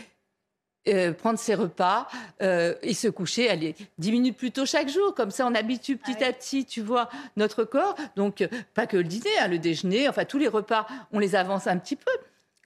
euh, 0.88 1.12
prendre 1.12 1.38
ses 1.38 1.54
repas 1.54 2.06
euh, 2.42 2.74
et 2.82 2.94
se 2.94 3.08
coucher, 3.08 3.48
allez, 3.48 3.74
10 3.98 4.12
minutes 4.12 4.36
plus 4.36 4.52
tôt 4.52 4.66
chaque 4.66 4.88
jour. 4.88 5.14
Comme 5.14 5.32
ça, 5.32 5.46
on 5.46 5.54
habitue 5.54 5.96
petit 5.96 6.16
ah 6.20 6.26
à 6.28 6.32
petit, 6.32 6.64
tu 6.64 6.82
vois, 6.82 7.08
notre 7.36 7.64
corps. 7.64 7.96
Donc, 8.14 8.46
pas 8.74 8.86
que 8.86 8.98
le 8.98 9.04
dîner, 9.04 9.36
hein, 9.40 9.48
le 9.48 9.58
déjeuner, 9.58 10.08
enfin, 10.08 10.26
tous 10.26 10.38
les 10.38 10.48
repas, 10.48 10.86
on 11.10 11.18
les 11.18 11.34
avance 11.34 11.66
un 11.66 11.78
petit 11.78 11.96
peu. 11.96 12.12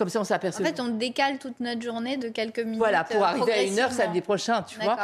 Comme 0.01 0.09
ça, 0.09 0.19
on 0.19 0.25
s'aperçoit. 0.25 0.65
En 0.65 0.67
fait, 0.67 0.81
on 0.81 0.89
décale 0.89 1.39
toute 1.39 1.61
notre 1.61 1.83
journée 1.83 2.17
de 2.17 2.31
quelques 2.31 2.61
minutes. 2.61 2.79
Voilà, 2.79 3.05
pour 3.05 3.23
arriver 3.23 3.53
à 3.53 3.63
une 3.65 3.79
heure 3.79 3.93
samedi 3.93 4.23
prochain, 4.23 4.63
tu 4.63 4.81
vois. 4.81 4.97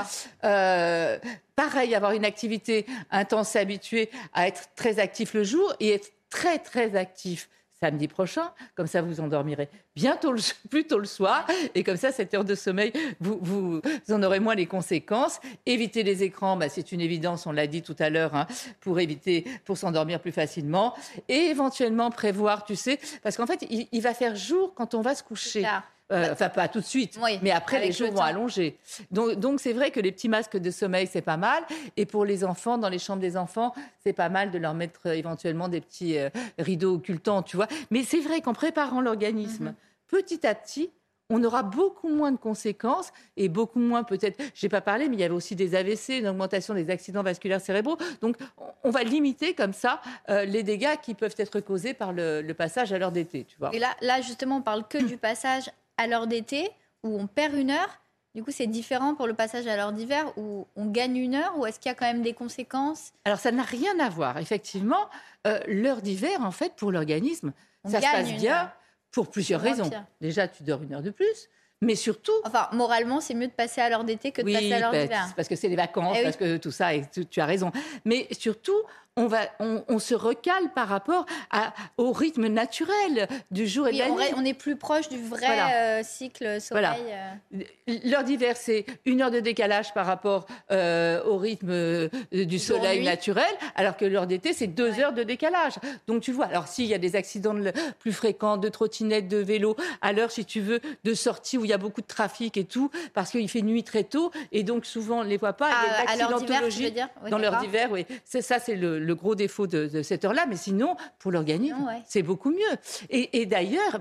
Euh, 0.43 1.19
pareil, 1.55 1.95
avoir 1.95 2.12
une 2.12 2.25
activité 2.25 2.87
intense, 3.11 3.50
s'habituer 3.50 4.09
à 4.33 4.49
être 4.49 4.71
très 4.75 4.99
actif 4.99 5.35
le 5.35 5.45
jour 5.45 5.75
et 5.81 5.93
être 5.93 6.12
très, 6.31 6.59
très 6.59 6.97
actif 6.97 7.50
samedi 7.83 8.09
prochain. 8.09 8.50
Comme 8.75 8.87
ça, 8.87 9.02
vous 9.02 9.21
endormirez 9.21 9.68
bientôt 9.95 10.33
le, 10.33 10.40
plus 10.71 10.87
tôt 10.87 10.99
le 10.99 11.06
soir. 11.06 11.47
Et 11.75 11.83
comme 11.83 11.97
ça, 11.97 12.12
cette 12.12 12.35
heure 12.35 12.45
de 12.45 12.54
sommeil, 12.54 12.92
vous, 13.21 13.38
vous, 13.40 13.80
en 14.11 14.23
aurez 14.23 14.40
moins 14.40 14.54
les 14.54 14.66
conséquences. 14.66 15.40
Éviter 15.66 16.02
les 16.02 16.23
écrans, 16.23 16.56
bah, 16.56 16.68
c'est 16.68 16.92
une 16.92 17.00
évidence, 17.00 17.47
on 17.47 17.52
l'a 17.52 17.66
dit 17.66 17.83
tout 17.83 17.97
à 17.99 18.11
l'heure, 18.11 18.35
hein, 18.35 18.47
pour 18.80 19.00
éviter, 19.00 19.45
pour 19.64 19.76
s'endormir 19.76 20.21
plus 20.21 20.33
facilement. 20.33 20.95
Et 21.28 21.47
éventuellement 21.50 22.11
prévoir, 22.11 22.64
tu 22.64 22.76
sais, 22.76 22.99
parce 23.23 23.37
qu'en 23.37 23.47
fait, 23.47 23.66
il, 23.71 24.00
va 24.00 24.14
faire 24.14 24.37
jour 24.37 24.73
quand 24.75 24.95
on 24.95 25.00
va 25.00 25.14
se 25.14 25.23
coucher. 25.23 25.64
Euh, 26.13 26.33
enfin, 26.33 26.49
pas 26.49 26.69
tout 26.69 26.79
de 26.79 26.85
suite, 26.85 27.19
mais 27.43 27.51
après, 27.51 27.81
les 27.81 27.91
jours 27.91 28.13
vont 28.13 28.23
allonger. 28.23 28.79
Donc, 29.11 29.61
c'est 29.61 29.73
vrai 29.73 29.91
que 29.91 29.99
les 29.99 30.13
petits 30.13 30.29
masques 30.29 30.57
de 30.57 30.71
sommeil, 30.71 31.09
c'est 31.11 31.23
pas 31.23 31.37
mal. 31.37 31.65
Et 31.97 32.07
pour 32.07 32.25
les 32.25 32.45
enfants, 32.45 32.79
dans 32.79 32.89
les 32.89 32.99
chambres 32.99 33.21
des 33.21 33.37
enfants, 33.37 33.75
c'est 34.05 34.13
pas 34.13 34.29
mal 34.29 34.53
de 34.53 34.59
leur 34.59 34.75
mettre 34.75 35.01
euh, 35.07 35.15
éventuellement 35.15 35.69
des 35.69 35.81
petits 35.81 36.17
euh, 36.19 36.31
rideaux 36.59 36.95
occultants, 36.95 37.43
tu 37.43 37.57
vois. 37.57 37.67
Mais 37.91 38.05
c'est 38.05 38.21
vrai 38.21 38.41
qu'en 38.41 38.53
préparant 38.53 39.01
l'organisme, 39.01 39.65
mhm. 39.65 39.75
petit 40.07 40.47
à 40.47 40.55
petit, 40.55 40.91
on 41.29 41.43
aura 41.43 41.63
beaucoup 41.63 42.09
moins 42.09 42.31
de 42.31 42.37
conséquences 42.37 43.13
et 43.37 43.49
beaucoup 43.49 43.81
moins 43.81 44.05
peut-être, 44.05 44.41
je 44.55 44.65
n'ai 44.65 44.71
pas 44.71 44.81
parlé, 44.81 45.09
mais 45.09 45.17
il 45.17 45.21
y 45.21 45.25
avait 45.25 45.35
aussi 45.35 45.57
des 45.57 45.75
AVC, 45.75 46.21
une 46.21 46.29
augmentation 46.29 46.75
des 46.75 46.89
accidents 46.91 47.23
vasculaires 47.23 47.61
cérébraux. 47.61 47.97
Donc 48.21 48.37
on 48.85 48.91
va 48.91 49.03
limiter 49.03 49.55
comme 49.55 49.73
ça 49.73 50.01
euh, 50.31 50.45
les 50.45 50.63
dégâts 50.63 50.97
qui 51.03 51.15
peuvent 51.15 51.35
être 51.39 51.61
causés 51.61 51.95
par 51.95 52.13
le, 52.13 52.43
passage 52.57 52.93
à 52.93 52.99
l'heure 52.99 53.13
d'été. 53.13 53.45
Tu 53.45 53.59
vois. 53.59 53.75
Et 53.75 53.79
là, 53.79 53.89
là, 54.01 54.21
justement, 54.21 54.59
on 54.59 54.63
parle 54.63 54.87
que 54.89 54.99
du 54.99 55.17
passage 55.17 55.71
à 55.97 56.07
l'heure 56.07 56.26
d'été 56.26 56.71
où 57.03 57.19
on 57.19 57.26
perd 57.26 57.55
une 57.55 57.71
heure. 57.71 58.00
Du 58.35 58.43
coup, 58.43 58.50
c'est 58.50 58.67
différent 58.67 59.15
pour 59.15 59.26
le 59.26 59.33
passage 59.33 59.67
à 59.67 59.76
l'heure 59.76 59.93
d'hiver 59.93 60.31
où 60.37 60.67
on 60.76 60.87
gagne 60.87 61.17
une 61.17 61.35
heure 61.35 61.59
ou 61.59 61.65
est-ce 61.65 61.81
qu'il 61.81 61.88
y 61.88 61.93
a 61.93 61.95
quand 61.95 62.07
même 62.07 62.23
des 62.23 62.35
conséquences? 62.35 63.12
Alors, 63.25 63.38
ça 63.38 63.50
n'a 63.50 63.62
rien 63.62 63.99
à 63.99 64.11
voir. 64.11 64.37
Effectivement, 64.38 65.09
euh, 65.47 65.59
l'heure 65.67 66.03
d'hiver, 66.03 66.41
en 66.43 66.50
fait, 66.50 66.75
pour 66.76 66.93
l'organisme, 66.93 67.53
ça 67.87 68.00
se 68.00 68.07
passe 68.07 68.33
bien 68.35 68.71
pour 69.11 69.31
plusieurs 69.31 69.61
raisons. 69.61 69.91
Déjà, 70.21 70.49
tu 70.49 70.62
dors 70.65 70.83
une 70.83 70.95
heure 70.95 71.03
de 71.03 71.11
plus. 71.11 71.49
Mais 71.83 71.95
surtout. 71.95 72.33
Enfin, 72.45 72.69
moralement, 72.73 73.21
c'est 73.21 73.35
mieux 73.35 73.49
de 73.49 73.53
passer 73.53 73.81
à 73.81 73.91
l'heure 73.91 74.05
d'été 74.05 74.33
que 74.33 74.43
de 74.43 74.53
passer 74.53 74.73
à 74.73 74.81
l'heure 74.81 74.93
d'hiver. 74.93 75.33
Parce 75.37 75.49
que 75.49 75.57
c'est 75.57 75.69
les 75.69 75.76
vacances, 75.76 76.17
eh 76.21 76.23
parce 76.23 76.37
que 76.37 76.57
tout 76.57 76.71
ça, 76.71 76.95
et 76.95 77.05
tu, 77.31 77.41
as 77.41 77.47
raison. 77.47 77.71
Mais 78.05 78.26
surtout, 78.33 78.81
on, 79.17 79.27
va, 79.27 79.41
on, 79.61 79.99
se 79.99 80.15
recale 80.15 80.73
par 80.75 80.89
rapport 80.89 81.25
à, 81.51 81.73
au 81.97 82.13
rythme 82.13 82.49
naturel 82.49 83.29
du 83.51 83.67
jour 83.67 83.89
et 83.89 83.93
de 83.93 83.99
la 83.99 84.11
nuit. 84.11 84.25
On 84.37 84.45
est 84.45 84.55
plus 84.55 84.77
proche 84.77 85.09
du 85.09 85.19
vrai 85.19 85.47
euh, 85.49 86.03
cycle 86.03 86.61
sommeil. 86.61 86.85
Euh. 87.09 87.63
L'heure 88.05 88.25
d'hiver, 88.25 88.57
c'est 88.57 88.85
une 89.07 89.23
heure 89.23 89.31
de 89.31 89.41
décalage 89.41 89.95
par 89.95 90.05
rapport 90.05 90.47
euh, 90.71 91.25
au 91.25 91.39
rythme 91.39 92.09
du 92.33 92.59
soleil 92.59 93.05
naturel, 93.05 93.45
alors 93.75 93.97
que 93.97 94.05
l'heure 94.05 94.27
d'été, 94.27 94.53
c'est 94.53 94.67
deux 94.67 95.01
heures 95.01 95.15
de 95.15 95.23
décalage. 95.23 95.75
Donc 96.07 96.23
tu 96.23 96.33
vois, 96.33 96.47
alors 96.47 96.69
s'il 96.69 96.87
y 96.87 96.95
a 96.95 96.99
des 96.99 97.17
accidents 97.17 97.57
plus 97.99 98.13
fréquents 98.13 98.59
de 98.59 98.69
trottinettes, 98.69 99.29
de 99.29 99.39
vélos, 99.39 99.77
à 100.03 100.13
l'heure, 100.13 100.31
si 100.31 100.45
tu 100.45 100.61
veux, 100.61 100.81
de 101.05 101.15
sortie 101.15 101.57
où 101.57 101.65
il 101.65 101.71
y 101.71 101.75
a 101.75 101.79
beaucoup 101.79 102.03
de 102.03 102.07
trafic 102.07 102.59
et 102.59 102.65
tout, 102.65 102.91
parce 103.15 103.31
qu'il 103.31 103.49
fait 103.49 103.63
nuit 103.63 103.83
très 103.83 104.05
tôt, 104.05 104.31
et 104.53 104.63
donc 104.63 104.85
souvent 104.85 105.21
on 105.21 105.25
ne 105.25 105.29
les 105.29 105.39
voit 105.39 105.55
pas. 105.55 105.71
Ah, 105.73 106.13
à, 106.13 106.17
l'heure 106.17 106.39
d'hiver, 106.39 106.69
dire? 106.69 107.09
Dans 107.31 107.39
l'heure 107.39 107.61
d'hiver, 107.61 107.89
oui. 107.91 108.05
Ça, 108.25 108.59
c'est 108.59 108.75
le 108.75 109.06
le 109.07 109.15
gros 109.15 109.35
défaut 109.35 109.67
de, 109.67 110.03
cette 110.03 110.25
heure-là, 110.25 110.47
mais 110.49 110.57
sinon, 110.57 110.97
pour 111.19 111.33
l'organisme, 111.33 111.89
c'est 112.07 112.23
beaucoup 112.23 112.51
mieux. 112.51 112.77
Et, 113.11 113.47
d'ailleurs, 113.47 114.01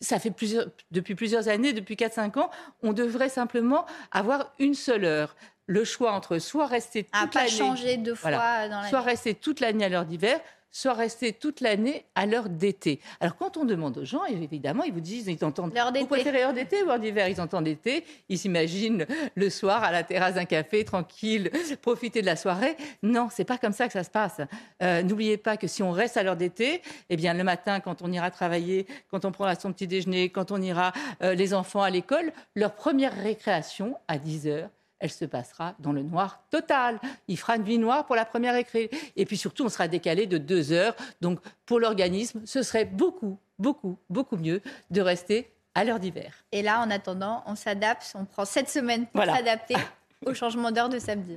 ça 0.00 0.18
fait 0.18 0.30
plusieurs, 0.30 0.66
depuis 0.90 1.14
plusieurs 1.14 1.48
années, 1.48 1.72
depuis 1.72 1.94
4-5 1.96 2.38
ans, 2.38 2.50
on 2.82 2.92
devrait 2.92 3.28
simplement 3.28 3.86
avoir 4.12 4.52
une 4.58 4.74
seule 4.74 5.04
heure. 5.04 5.34
Le 5.66 5.82
choix 5.84 6.12
entre 6.12 6.38
soit 6.38 6.66
rester 6.66 7.04
toute 7.04 7.34
l'année... 7.34 7.48
changer 7.48 7.96
deux 7.96 8.14
fois 8.14 8.68
dans. 8.68 8.84
Soit 8.90 9.00
rester 9.00 9.34
toute 9.34 9.60
l'année 9.60 9.86
à 9.86 9.88
l'heure 9.88 10.04
d'hiver, 10.04 10.38
soit 10.74 10.92
rester 10.92 11.32
toute 11.32 11.60
l'année 11.60 12.04
à 12.16 12.26
l'heure 12.26 12.48
d'été. 12.48 13.00
Alors 13.20 13.36
quand 13.36 13.56
on 13.56 13.64
demande 13.64 13.96
aux 13.96 14.04
gens, 14.04 14.24
évidemment, 14.24 14.82
ils 14.82 14.92
vous 14.92 15.00
disent, 15.00 15.28
ils 15.28 15.44
entendent, 15.44 15.72
vous 15.72 16.06
préférez 16.06 16.40
l'heure 16.40 16.52
d'été 16.52 16.82
ou 16.82 16.86
l'heure 16.86 16.98
d'hiver? 16.98 17.28
Ils 17.28 17.40
entendent 17.40 17.66
l'été, 17.66 18.04
ils 18.28 18.38
s'imaginent 18.38 19.06
le 19.36 19.50
soir 19.50 19.84
à 19.84 19.92
la 19.92 20.02
terrasse 20.02 20.34
d'un 20.34 20.44
café, 20.44 20.84
tranquille, 20.84 21.50
profiter 21.80 22.22
de 22.22 22.26
la 22.26 22.34
soirée. 22.34 22.76
Non, 23.04 23.28
c'est 23.30 23.44
pas 23.44 23.56
comme 23.56 23.72
ça 23.72 23.86
que 23.86 23.92
ça 23.92 24.02
se 24.02 24.10
passe. 24.10 24.40
Euh, 24.82 25.04
n'oubliez 25.04 25.36
pas 25.36 25.56
que 25.56 25.68
si 25.68 25.84
on 25.84 25.92
reste 25.92 26.16
à 26.16 26.24
l'heure 26.24 26.36
d'été, 26.36 26.82
eh 27.08 27.16
bien 27.16 27.34
le 27.34 27.44
matin, 27.44 27.78
quand 27.78 28.02
on 28.02 28.10
ira 28.10 28.32
travailler, 28.32 28.88
quand 29.12 29.24
on 29.24 29.30
prendra 29.30 29.54
son 29.54 29.72
petit 29.72 29.86
déjeuner, 29.86 30.30
quand 30.30 30.50
on 30.50 30.60
ira 30.60 30.92
euh, 31.22 31.34
les 31.34 31.54
enfants 31.54 31.82
à 31.82 31.90
l'école, 31.90 32.32
leur 32.56 32.74
première 32.74 33.14
récréation 33.14 33.96
à 34.08 34.18
10 34.18 34.48
heures, 34.48 34.70
elle 35.04 35.10
se 35.10 35.26
passera 35.26 35.74
dans 35.80 35.92
le 35.92 36.02
noir 36.02 36.42
total. 36.50 36.98
Il 37.28 37.36
fera 37.36 37.56
une 37.56 37.64
nuit 37.64 37.76
noire 37.76 38.06
pour 38.06 38.16
la 38.16 38.24
première 38.24 38.56
écrit. 38.56 38.88
Et 39.16 39.26
puis 39.26 39.36
surtout, 39.36 39.66
on 39.66 39.68
sera 39.68 39.86
décalé 39.86 40.26
de 40.26 40.38
deux 40.38 40.72
heures. 40.72 40.96
Donc 41.20 41.40
pour 41.66 41.78
l'organisme, 41.78 42.40
ce 42.46 42.62
serait 42.62 42.86
beaucoup, 42.86 43.38
beaucoup, 43.58 43.98
beaucoup 44.08 44.38
mieux 44.38 44.62
de 44.90 45.02
rester 45.02 45.52
à 45.74 45.84
l'heure 45.84 46.00
d'hiver. 46.00 46.32
Et 46.52 46.62
là, 46.62 46.80
en 46.80 46.90
attendant, 46.90 47.44
on 47.46 47.54
s'adapte, 47.54 48.14
on 48.14 48.24
prend 48.24 48.46
sept 48.46 48.70
semaines 48.70 49.06
pour 49.08 49.22
s'adapter 49.24 49.76
au 50.24 50.32
changement 50.32 50.70
d'heure 50.72 50.88
de 50.88 50.98
samedi. 50.98 51.36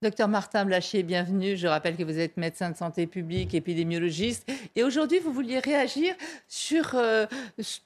Docteur 0.00 0.28
Martin 0.28 0.64
Blachier, 0.64 1.02
bienvenue. 1.02 1.56
Je 1.56 1.66
rappelle 1.66 1.96
que 1.96 2.04
vous 2.04 2.20
êtes 2.20 2.36
médecin 2.36 2.70
de 2.70 2.76
santé 2.76 3.08
publique, 3.08 3.52
épidémiologiste. 3.52 4.48
Et 4.76 4.84
aujourd'hui, 4.84 5.18
vous 5.18 5.32
vouliez 5.32 5.58
réagir 5.58 6.14
sur 6.46 6.94
euh, 6.94 7.26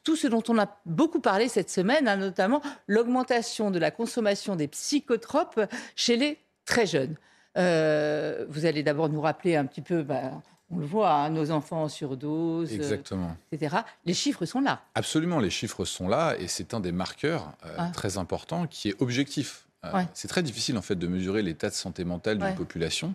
tout 0.05 0.15
ce 0.15 0.27
dont 0.27 0.43
on 0.51 0.59
a 0.59 0.77
beaucoup 0.85 1.21
parlé 1.21 1.49
cette 1.49 1.71
semaine, 1.71 2.07
hein, 2.09 2.19
notamment 2.19 2.61
l'augmentation 2.87 3.71
de 3.71 3.79
la 3.79 3.91
consommation 3.91 4.57
des 4.57 4.69
psychotropes 4.69 5.59
chez 5.97 6.19
les 6.19 6.39
très 6.67 6.85
jeunes. 6.85 7.17
Euh, 7.57 8.45
vous 8.51 8.67
allez 8.67 8.83
d'abord 8.83 9.09
nous 9.09 9.23
rappeler 9.23 9.57
un 9.57 9.65
petit 9.65 9.81
peu, 9.81 10.03
bah, 10.03 10.43
on 10.71 10.77
le 10.81 10.85
voit, 10.85 11.15
hein, 11.15 11.31
nos 11.31 11.51
enfants 11.51 11.85
en 11.85 11.89
surdose, 11.89 12.73
euh, 12.73 12.77
Exactement. 12.77 13.39
etc. 13.53 13.77
Les 14.05 14.13
chiffres 14.13 14.45
sont 14.45 14.61
là. 14.61 14.83
Absolument, 14.95 15.39
les 15.39 15.49
chiffres 15.49 15.87
sont 15.87 16.09
là 16.09 16.35
et 16.39 16.47
c'est 16.47 16.75
un 16.75 16.81
des 16.81 16.93
marqueurs 16.93 17.55
ah. 17.79 17.89
très 17.95 18.19
importants 18.19 18.67
qui 18.67 18.91
est 18.91 19.01
objectif. 19.01 19.67
Euh, 19.85 20.03
c'est 20.15 20.29
très 20.29 20.43
difficile 20.43 20.79
en 20.79 20.83
fait 20.83 20.95
de 20.95 21.07
mesurer 21.07 21.43
l'état 21.43 21.69
de 21.69 21.75
santé 21.75 22.05
mentale 22.05 22.39
d'une 22.39 22.55
population. 22.55 23.15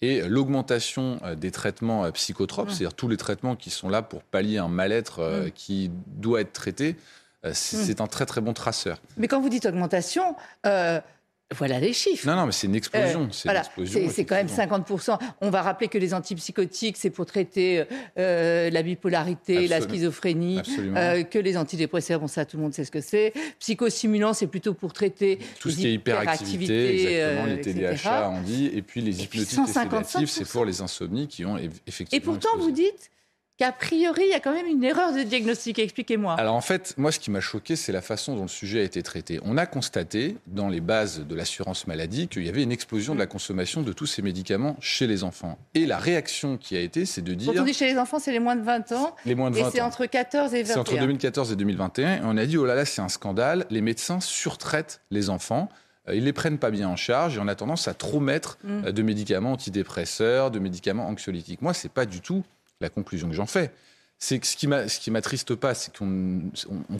Et 0.00 0.22
l'augmentation 0.22 1.18
euh, 1.24 1.34
des 1.34 1.50
traitements 1.50 2.04
euh, 2.04 2.10
psychotropes, 2.12 2.70
c'est-à-dire 2.70 2.94
tous 2.94 3.08
les 3.08 3.16
traitements 3.16 3.56
qui 3.56 3.70
sont 3.70 3.88
là 3.88 4.02
pour 4.02 4.22
pallier 4.22 4.58
un 4.58 4.68
mal-être 4.68 5.50
qui 5.54 5.90
doit 6.06 6.40
être 6.40 6.52
traité, 6.52 6.96
c'est 7.52 8.00
un 8.00 8.06
très 8.06 8.26
très 8.26 8.40
bon 8.40 8.52
traceur. 8.52 9.00
Mais 9.16 9.28
quand 9.28 9.40
vous 9.40 9.48
dites 9.48 9.66
augmentation, 9.66 10.36
voilà 11.56 11.80
les 11.80 11.94
chiffres. 11.94 12.26
Non, 12.26 12.36
non, 12.36 12.46
mais 12.46 12.52
c'est 12.52 12.66
une 12.66 12.74
explosion. 12.74 13.28
Euh, 13.46 14.08
c'est 14.10 14.24
quand 14.26 14.34
même 14.34 14.48
50%. 14.48 15.18
On 15.40 15.48
va 15.48 15.62
rappeler 15.62 15.88
que 15.88 15.96
les 15.96 16.12
antipsychotiques, 16.12 16.98
c'est 16.98 17.08
pour 17.08 17.24
traiter 17.24 17.84
euh, 18.18 18.68
la 18.68 18.82
bipolarité, 18.82 19.66
la 19.66 19.80
schizophrénie, 19.80 20.60
euh, 20.78 21.22
que 21.22 21.38
les 21.38 21.56
antidépresseurs, 21.56 22.20
bon 22.20 22.26
ça, 22.26 22.44
tout 22.44 22.58
le 22.58 22.64
monde 22.64 22.74
sait 22.74 22.84
ce 22.84 22.90
que 22.90 23.00
c'est. 23.00 23.32
Psychostimulants, 23.60 24.34
c'est 24.34 24.46
plutôt 24.46 24.74
pour 24.74 24.92
traiter 24.92 25.38
tout 25.58 25.70
ce 25.70 25.76
qui 25.76 25.86
est 25.86 25.94
hyperactivité, 25.94 27.12
exactement, 27.12 27.46
les 27.46 27.60
TDAH, 27.62 28.30
on 28.30 28.42
dit, 28.42 28.66
et 28.66 28.82
puis 28.82 29.00
les 29.00 29.22
hypnotiques 29.22 29.58
c'est 30.26 30.48
pour 30.48 30.66
les 30.66 30.82
insomnies 30.82 31.28
qui 31.28 31.46
ont 31.46 31.56
effectivement. 31.86 32.16
Et 32.16 32.20
pourtant, 32.20 32.58
vous 32.58 32.70
dites 32.70 33.10
qu'a 33.58 33.72
priori, 33.72 34.22
il 34.24 34.30
y 34.30 34.34
a 34.34 34.40
quand 34.40 34.54
même 34.54 34.66
une 34.66 34.84
erreur 34.84 35.12
de 35.12 35.22
diagnostic. 35.22 35.78
Expliquez-moi. 35.78 36.34
Alors 36.34 36.54
en 36.54 36.60
fait, 36.60 36.94
moi, 36.96 37.10
ce 37.10 37.18
qui 37.18 37.30
m'a 37.30 37.40
choqué, 37.40 37.76
c'est 37.76 37.92
la 37.92 38.00
façon 38.00 38.36
dont 38.36 38.42
le 38.42 38.48
sujet 38.48 38.80
a 38.80 38.82
été 38.84 39.02
traité. 39.02 39.40
On 39.44 39.56
a 39.56 39.66
constaté, 39.66 40.36
dans 40.46 40.68
les 40.68 40.80
bases 40.80 41.26
de 41.26 41.34
l'assurance 41.34 41.86
maladie, 41.86 42.28
qu'il 42.28 42.46
y 42.46 42.48
avait 42.48 42.62
une 42.62 42.72
explosion 42.72 43.14
de 43.14 43.18
la 43.18 43.26
consommation 43.26 43.82
de 43.82 43.92
tous 43.92 44.06
ces 44.06 44.22
médicaments 44.22 44.76
chez 44.80 45.06
les 45.06 45.24
enfants. 45.24 45.58
Et 45.74 45.86
la 45.86 45.98
réaction 45.98 46.56
qui 46.56 46.76
a 46.76 46.80
été, 46.80 47.04
c'est 47.04 47.22
de 47.22 47.34
dire... 47.34 47.52
Quand 47.52 47.60
on 47.60 47.64
dit 47.64 47.74
chez 47.74 47.92
les 47.92 47.98
enfants, 47.98 48.20
c'est 48.20 48.32
les 48.32 48.38
moins 48.38 48.56
de 48.56 48.62
20 48.62 48.92
ans. 48.92 49.16
Les 49.26 49.34
moins 49.34 49.50
de 49.50 49.56
20 49.56 49.68
et 49.68 49.70
c'est 49.72 49.80
entre 49.80 50.06
14 50.06 50.54
et 50.54 50.62
21. 50.62 50.72
C'est 50.72 50.80
entre 50.80 50.98
2014 50.98 51.52
et 51.52 51.56
2021. 51.56 52.14
Et 52.14 52.20
on 52.22 52.36
a 52.36 52.46
dit, 52.46 52.56
oh 52.56 52.64
là 52.64 52.76
là, 52.76 52.84
c'est 52.84 53.02
un 53.02 53.08
scandale. 53.08 53.66
Les 53.70 53.80
médecins 53.80 54.20
surtraitent 54.20 55.00
les 55.10 55.30
enfants 55.30 55.68
euh, 56.08 56.14
ils 56.14 56.24
les 56.24 56.32
prennent 56.32 56.58
pas 56.58 56.70
bien 56.70 56.88
en 56.88 56.96
charge 56.96 57.36
et 57.36 57.40
on 57.40 57.48
a 57.48 57.54
tendance 57.54 57.88
à 57.88 57.92
trop 57.94 58.20
mettre 58.20 58.58
mm. 58.64 58.84
euh, 58.86 58.92
de 58.92 59.02
médicaments 59.02 59.52
antidépresseurs, 59.52 60.50
de 60.50 60.58
médicaments 60.58 61.08
anxiolytiques. 61.08 61.60
Moi, 61.60 61.74
c'est 61.74 61.92
pas 61.92 62.06
du 62.06 62.20
tout 62.20 62.44
la 62.80 62.88
conclusion 62.88 63.28
que 63.28 63.34
j'en 63.34 63.46
fais, 63.46 63.72
c'est 64.18 64.38
que 64.38 64.46
ce 64.46 64.56
qui 64.56 65.10
m'attriste 65.10 65.54
pas, 65.54 65.74
c'est 65.74 65.96
qu'on 65.96 66.50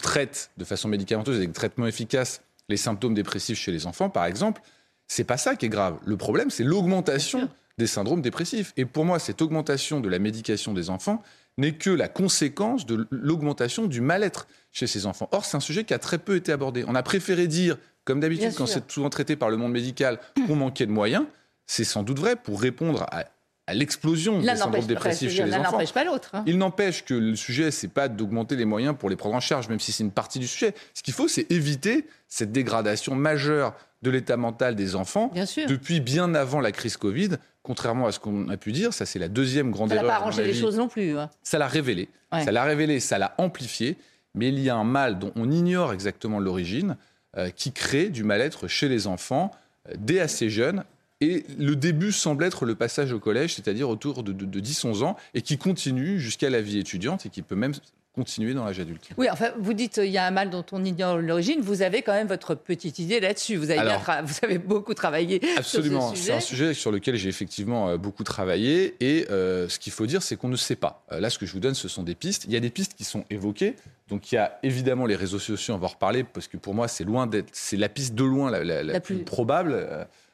traite 0.00 0.50
de 0.56 0.64
façon 0.64 0.88
médicamenteuse 0.88 1.36
avec 1.36 1.48
des 1.48 1.54
traitements 1.54 1.86
efficaces 1.86 2.42
les 2.68 2.76
symptômes 2.76 3.14
dépressifs 3.14 3.58
chez 3.58 3.72
les 3.72 3.86
enfants, 3.86 4.10
par 4.10 4.26
exemple. 4.26 4.62
C'est 5.06 5.24
pas 5.24 5.38
ça 5.38 5.56
qui 5.56 5.66
est 5.66 5.70
grave. 5.70 5.98
Le 6.04 6.16
problème, 6.16 6.50
c'est 6.50 6.64
l'augmentation 6.64 7.48
des 7.78 7.86
syndromes 7.86 8.20
dépressifs. 8.20 8.72
Et 8.76 8.84
pour 8.84 9.04
moi, 9.04 9.18
cette 9.18 9.40
augmentation 9.40 10.00
de 10.00 10.08
la 10.08 10.18
médication 10.18 10.74
des 10.74 10.90
enfants 10.90 11.22
n'est 11.56 11.72
que 11.72 11.90
la 11.90 12.08
conséquence 12.08 12.86
de 12.86 13.06
l'augmentation 13.10 13.86
du 13.86 14.00
mal-être 14.00 14.46
chez 14.70 14.86
ces 14.86 15.06
enfants. 15.06 15.28
Or, 15.32 15.44
c'est 15.44 15.56
un 15.56 15.60
sujet 15.60 15.84
qui 15.84 15.94
a 15.94 15.98
très 15.98 16.18
peu 16.18 16.36
été 16.36 16.52
abordé. 16.52 16.84
On 16.86 16.94
a 16.94 17.02
préféré 17.02 17.46
dire, 17.46 17.78
comme 18.04 18.20
d'habitude, 18.20 18.54
quand 18.54 18.66
c'est 18.66 18.90
souvent 18.90 19.10
traité 19.10 19.34
par 19.34 19.48
le 19.48 19.56
monde 19.56 19.72
médical, 19.72 20.20
qu'on 20.46 20.56
manquait 20.56 20.86
de 20.86 20.92
moyens. 20.92 21.24
C'est 21.66 21.84
sans 21.84 22.02
doute 22.02 22.18
vrai 22.18 22.36
pour 22.36 22.60
répondre 22.60 23.06
à 23.10 23.24
à 23.68 23.74
l'explosion 23.74 24.40
des 24.40 24.56
syndromes 24.56 24.86
dépressifs 24.86 25.30
chez 25.30 25.44
les 25.44 25.54
enfants. 25.54 25.72
n'empêche 25.72 25.92
pas 25.92 26.02
l'autre. 26.02 26.30
Hein. 26.32 26.42
Il 26.46 26.56
n'empêche 26.56 27.04
que 27.04 27.12
le 27.12 27.36
sujet, 27.36 27.70
c'est 27.70 27.88
pas 27.88 28.08
d'augmenter 28.08 28.56
les 28.56 28.64
moyens 28.64 28.96
pour 28.98 29.10
les 29.10 29.16
prendre 29.16 29.34
en 29.34 29.40
charge, 29.40 29.68
même 29.68 29.78
si 29.78 29.92
c'est 29.92 30.02
une 30.02 30.10
partie 30.10 30.38
du 30.38 30.46
sujet. 30.46 30.74
Ce 30.94 31.02
qu'il 31.02 31.12
faut, 31.12 31.28
c'est 31.28 31.52
éviter 31.52 32.06
cette 32.28 32.50
dégradation 32.50 33.14
majeure 33.14 33.74
de 34.00 34.10
l'état 34.10 34.38
mental 34.38 34.74
des 34.74 34.94
enfants 34.94 35.30
depuis 35.68 36.00
bien 36.00 36.34
avant 36.34 36.60
la 36.60 36.72
crise 36.72 36.96
Covid. 36.96 37.30
Contrairement 37.62 38.06
à 38.06 38.12
ce 38.12 38.18
qu'on 38.18 38.48
a 38.48 38.56
pu 38.56 38.72
dire, 38.72 38.94
ça 38.94 39.04
c'est 39.04 39.18
la 39.18 39.28
deuxième 39.28 39.70
grande 39.70 39.92
erreur. 39.92 40.02
Ça 40.02 40.06
n'a 40.06 40.14
pas 40.14 40.20
arrangé 40.22 40.44
les 40.44 40.54
choses 40.54 40.78
non 40.78 40.88
plus. 40.88 41.18
Hein. 41.18 41.28
Ça 41.42 41.58
l'a 41.58 41.68
révélé. 41.68 42.08
Ça 42.32 42.50
l'a 42.50 42.64
révélé, 42.64 43.00
ça 43.00 43.18
l'a 43.18 43.34
amplifié. 43.36 43.98
Mais 44.34 44.48
il 44.48 44.60
y 44.60 44.70
a 44.70 44.76
un 44.76 44.84
mal 44.84 45.18
dont 45.18 45.32
on 45.36 45.50
ignore 45.50 45.92
exactement 45.92 46.38
l'origine, 46.38 46.96
euh, 47.36 47.50
qui 47.50 47.72
crée 47.72 48.08
du 48.08 48.24
mal-être 48.24 48.66
chez 48.66 48.88
les 48.88 49.06
enfants 49.06 49.50
euh, 49.88 49.94
dès 49.98 50.20
assez 50.20 50.48
jeunes 50.48 50.84
et 51.20 51.44
le 51.58 51.74
début 51.76 52.12
semble 52.12 52.44
être 52.44 52.64
le 52.64 52.74
passage 52.74 53.12
au 53.12 53.18
collège, 53.18 53.54
c'est-à-dire 53.54 53.88
autour 53.88 54.22
de, 54.22 54.32
10-11 54.60 55.02
ans, 55.04 55.16
et 55.34 55.42
qui 55.42 55.58
continue 55.58 56.20
jusqu'à 56.20 56.50
la 56.50 56.60
vie 56.60 56.78
étudiante 56.78 57.26
et 57.26 57.28
qui 57.28 57.42
peut 57.42 57.56
même 57.56 57.72
continuer 58.14 58.52
dans 58.52 58.64
l'âge 58.64 58.80
adulte. 58.80 59.08
Oui, 59.16 59.28
enfin, 59.30 59.50
vous 59.60 59.74
dites 59.74 59.98
il 60.02 60.10
y 60.10 60.18
a 60.18 60.26
un 60.26 60.32
mal 60.32 60.50
dont 60.50 60.64
on 60.72 60.84
ignore 60.84 61.18
l'origine. 61.18 61.60
Vous 61.60 61.82
avez 61.82 62.02
quand 62.02 62.12
même 62.12 62.26
votre 62.26 62.56
petite 62.56 62.98
idée 62.98 63.20
là-dessus. 63.20 63.54
Vous 63.56 63.70
avez, 63.70 63.78
Alors, 63.78 64.02
bien 64.04 64.22
vous 64.22 64.34
avez 64.42 64.58
beaucoup 64.58 64.92
travaillé 64.94 65.40
Absolument, 65.56 66.08
sur 66.08 66.16
ce 66.16 66.22
c'est 66.24 66.32
un 66.32 66.40
sujet. 66.40 66.74
sur 66.74 66.90
lequel 66.90 67.14
j'ai 67.14 67.28
effectivement 67.28 67.90
euh, 67.90 67.96
beaucoup 67.96 68.24
travaillé. 68.24 68.96
Et 68.98 69.26
euh, 69.30 69.68
ce 69.68 69.78
qu'il 69.78 69.92
faut 69.92 70.06
dire, 70.06 70.20
c'est 70.22 70.34
qu'on 70.36 70.48
ne 70.48 70.56
sait 70.56 70.74
pas. 70.74 71.04
Euh, 71.12 71.20
là, 71.20 71.30
ce 71.30 71.38
que 71.38 71.46
je 71.46 71.52
vous 71.52 71.60
donne, 71.60 71.74
ce 71.74 71.86
sont 71.86 72.02
des 72.02 72.16
pistes. 72.16 72.44
Il 72.46 72.52
y 72.52 72.56
a 72.56 72.60
des 72.60 72.70
pistes 72.70 72.94
qui 72.94 73.04
sont 73.04 73.24
évoquées. 73.30 73.76
Donc, 74.08 74.32
il 74.32 74.34
y 74.34 74.38
a 74.38 74.58
évidemment 74.64 75.06
les 75.06 75.14
réseaux 75.16 75.38
sociaux, 75.38 75.74
on 75.74 75.78
va 75.78 75.86
en 75.86 75.90
reparler, 75.90 76.24
parce 76.24 76.48
que 76.48 76.56
pour 76.56 76.74
moi, 76.74 76.88
c'est 76.88 77.04
loin 77.04 77.28
d'être, 77.28 77.50
c'est 77.52 77.76
la 77.76 77.88
piste 77.88 78.14
de 78.16 78.24
loin 78.24 78.50
la, 78.50 78.64
la- 78.64 78.82
la 78.82 78.94
La 78.94 79.00
plus... 79.00 79.16
plus- 79.16 79.24
probable. 79.24 79.86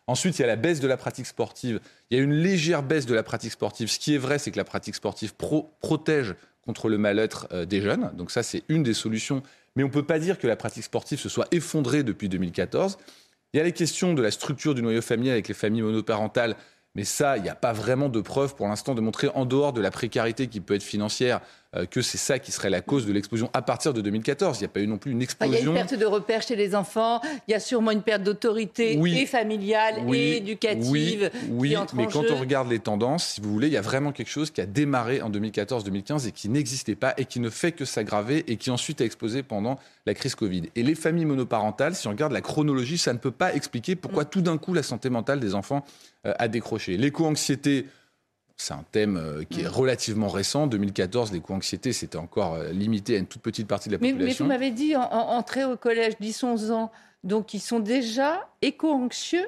Ensuite, 0.07 0.39
il 0.39 0.43
y 0.43 0.45
a 0.45 0.49
la 0.49 0.57
baisse 0.57 0.81
de 0.81 0.89
la 0.89 0.97
pratique 0.97 1.27
sportive. 1.27 1.81
Il 2.11 2.19
y 2.19 2.21
a 2.21 2.23
une 2.23 2.35
légère 2.35 2.83
baisse 2.83 3.07
de 3.07 3.15
la 3.15 3.23
pratique 3.23 3.53
sportive. 3.53 3.89
Ce 3.89 3.99
qui 3.99 4.15
est 4.15 4.19
vrai, 4.19 4.39
c'est 4.39 4.51
que 4.51 4.59
la 4.59 4.65
pratique 4.65 4.95
sportive 4.95 5.35
pro- 5.35 5.71
protège 5.81 6.35
contre 6.63 6.89
le 6.89 6.99
mal-être 6.99 7.47
euh, 7.53 7.65
des 7.65 7.81
jeunes. 7.81 8.11
Donc, 8.15 8.31
ça, 8.31 8.43
c'est 8.43 8.63
une 8.69 8.83
des 8.83 8.95
solutions. 8.95 9.43
Mais 9.77 9.83
on 9.83 9.89
ne 9.89 9.93
peut 9.93 10.05
pas 10.05 10.19
dire 10.19 10.39
que 10.39 10.47
la 10.47 10.57
pratique 10.57 10.85
sportive 10.85 11.19
se 11.19 11.29
soit 11.29 11.49
effondrée 11.53 12.03
depuis 12.03 12.29
2014. 12.29 12.99
Il 13.53 13.59
y 13.59 13.61
a 13.61 13.65
les 13.65 13.73
questions 13.73 14.15
de 14.15 14.23
la 14.23 14.31
structure 14.31 14.75
du 14.75 14.83
noyau 14.83 15.01
familial 15.03 15.35
avec 15.35 15.49
les 15.49 15.55
familles 15.55 15.83
monoparentales, 15.83 16.57
mais 16.95 17.05
ça, 17.05 17.37
il 17.37 17.43
n'y 17.43 17.49
a 17.49 17.55
pas 17.55 17.73
vraiment 17.73 18.09
de 18.09 18.21
preuve 18.21 18.55
pour 18.55 18.69
l'instant 18.69 18.95
de 18.95 19.01
montrer, 19.01 19.29
en 19.35 19.47
dehors 19.47 19.73
de 19.73 19.81
la 19.81 19.91
précarité 19.91 20.47
qui 20.49 20.61
peut 20.61 20.75
être 20.75 20.83
financière, 20.83 21.41
que 21.91 22.03
c'est 22.03 22.19
ça 22.19 22.39
qui 22.39 22.53
serait 22.53 22.71
la 22.71 22.81
cause 22.81 23.07
de 23.07 23.13
l'explosion 23.13 23.51
à 23.53 23.63
partir 23.63 23.93
de 23.93 24.01
2014. 24.01 24.59
Il 24.59 24.61
n'y 24.61 24.67
a 24.67 24.69
pas 24.69 24.81
eu 24.81 24.87
non 24.87 24.99
plus 24.99 25.13
une 25.13 25.23
Enfin, 25.23 25.47
il 25.47 25.53
y 25.53 25.55
a 25.55 25.59
explosion. 25.59 25.73
une 25.73 25.87
perte 25.89 25.99
de 26.01 26.07
repères 26.07 26.43
chez 26.43 26.57
les 26.57 26.75
enfants. 26.75 27.21
Il 27.49 27.53
y 27.53 27.55
a 27.55 27.61
sûrement 27.61 27.91
une 27.91 28.03
perte 28.03 28.23
d'autorité 28.23 28.97
Oui. 28.99 29.19
et 29.19 29.27
familiale 29.27 30.05
et 30.13 30.37
éducative. 30.37 30.89
oui, 30.91 31.49
oui, 31.51 31.69
qui 31.71 31.77
entre 31.77 31.95
mais 31.97 32.05
en 32.07 32.11
quand 32.11 32.23
jeu. 32.23 32.33
on 32.33 32.37
regarde 32.39 32.69
les 32.71 32.79
tendances, 32.79 33.27
si 33.27 33.41
vous 33.41 33.51
voulez, 33.53 33.67
il 33.67 33.73
y 33.73 33.77
a 33.77 33.81
vraiment 33.83 34.13
quelque 34.13 34.31
chose 34.31 34.51
qui 34.51 34.61
a 34.61 34.67
démarré 34.67 35.21
en 35.23 35.31
2014-2015 35.31 36.29
et 36.29 36.33
qui 36.33 36.49
n'existait 36.49 36.95
pas 36.95 37.15
et 37.17 37.25
qui 37.25 37.41
ne 37.41 37.51
fait 37.51 37.73
que 37.73 37.85
s'aggraver 37.85 38.45
et 38.49 38.57
qui 38.57 38.71
ensuite 38.71 39.01
a 39.01 39.05
explosé 39.05 39.43
pendant 39.43 39.79
la 40.07 40.15
crise 40.15 40.35
Covid. 40.35 40.65
Et 40.77 40.83
les 40.83 40.95
familles 40.95 41.25
monoparentales, 41.25 41.95
si 41.95 42.07
on 42.07 42.11
regarde 42.11 42.33
la 42.33 42.41
chronologie, 42.41 42.99
ça 42.99 43.13
ne 43.13 43.19
peut 43.19 43.31
pas 43.31 43.55
expliquer 43.55 43.95
Mm. 43.95 43.99
pourquoi 43.99 44.25
tout 44.25 44.41
d'un 44.43 44.59
coup 44.59 44.75
la 44.75 44.83
santé 44.83 45.11
mentale 45.11 45.41
des 45.41 45.55
enfants 45.55 45.85
euh, 46.27 46.33
a 46.39 46.49
décroché. 46.49 46.97
L'éco-anxiété, 46.97 47.87
c'est 48.57 48.73
un 48.75 48.85
thème 48.93 49.17
euh, 49.17 49.43
qui 49.49 49.61
Mm. 49.61 49.65
est 49.65 49.69
relativement 49.69 50.29
récent. 50.29 50.67
2014, 50.67 51.33
l'éco-anxiété, 51.33 51.93
c'était 51.93 52.19
encore 52.19 52.55
euh, 52.55 52.71
limité 52.71 53.17
à 53.17 53.19
une 53.19 53.27
toute 53.27 53.43
petite 53.43 53.67
partie 53.67 53.89
de 53.89 53.95
la 53.95 53.99
Mais, 54.01 54.09
mais 54.09 54.13
vous 54.13 54.19
population. 54.19 54.47
m'avez 54.47 54.71
dit 54.71 54.95
en, 54.97 55.03
en- 55.03 55.37
entrée 55.37 55.65
au 55.65 55.77
collège 55.77 56.15
10-11 56.21 56.71
ans. 56.71 56.91
Donc, 57.25 57.55
ils 57.55 57.61
sont 57.61 57.81
déjà 57.81 58.49
éco-anxieux 58.63 59.47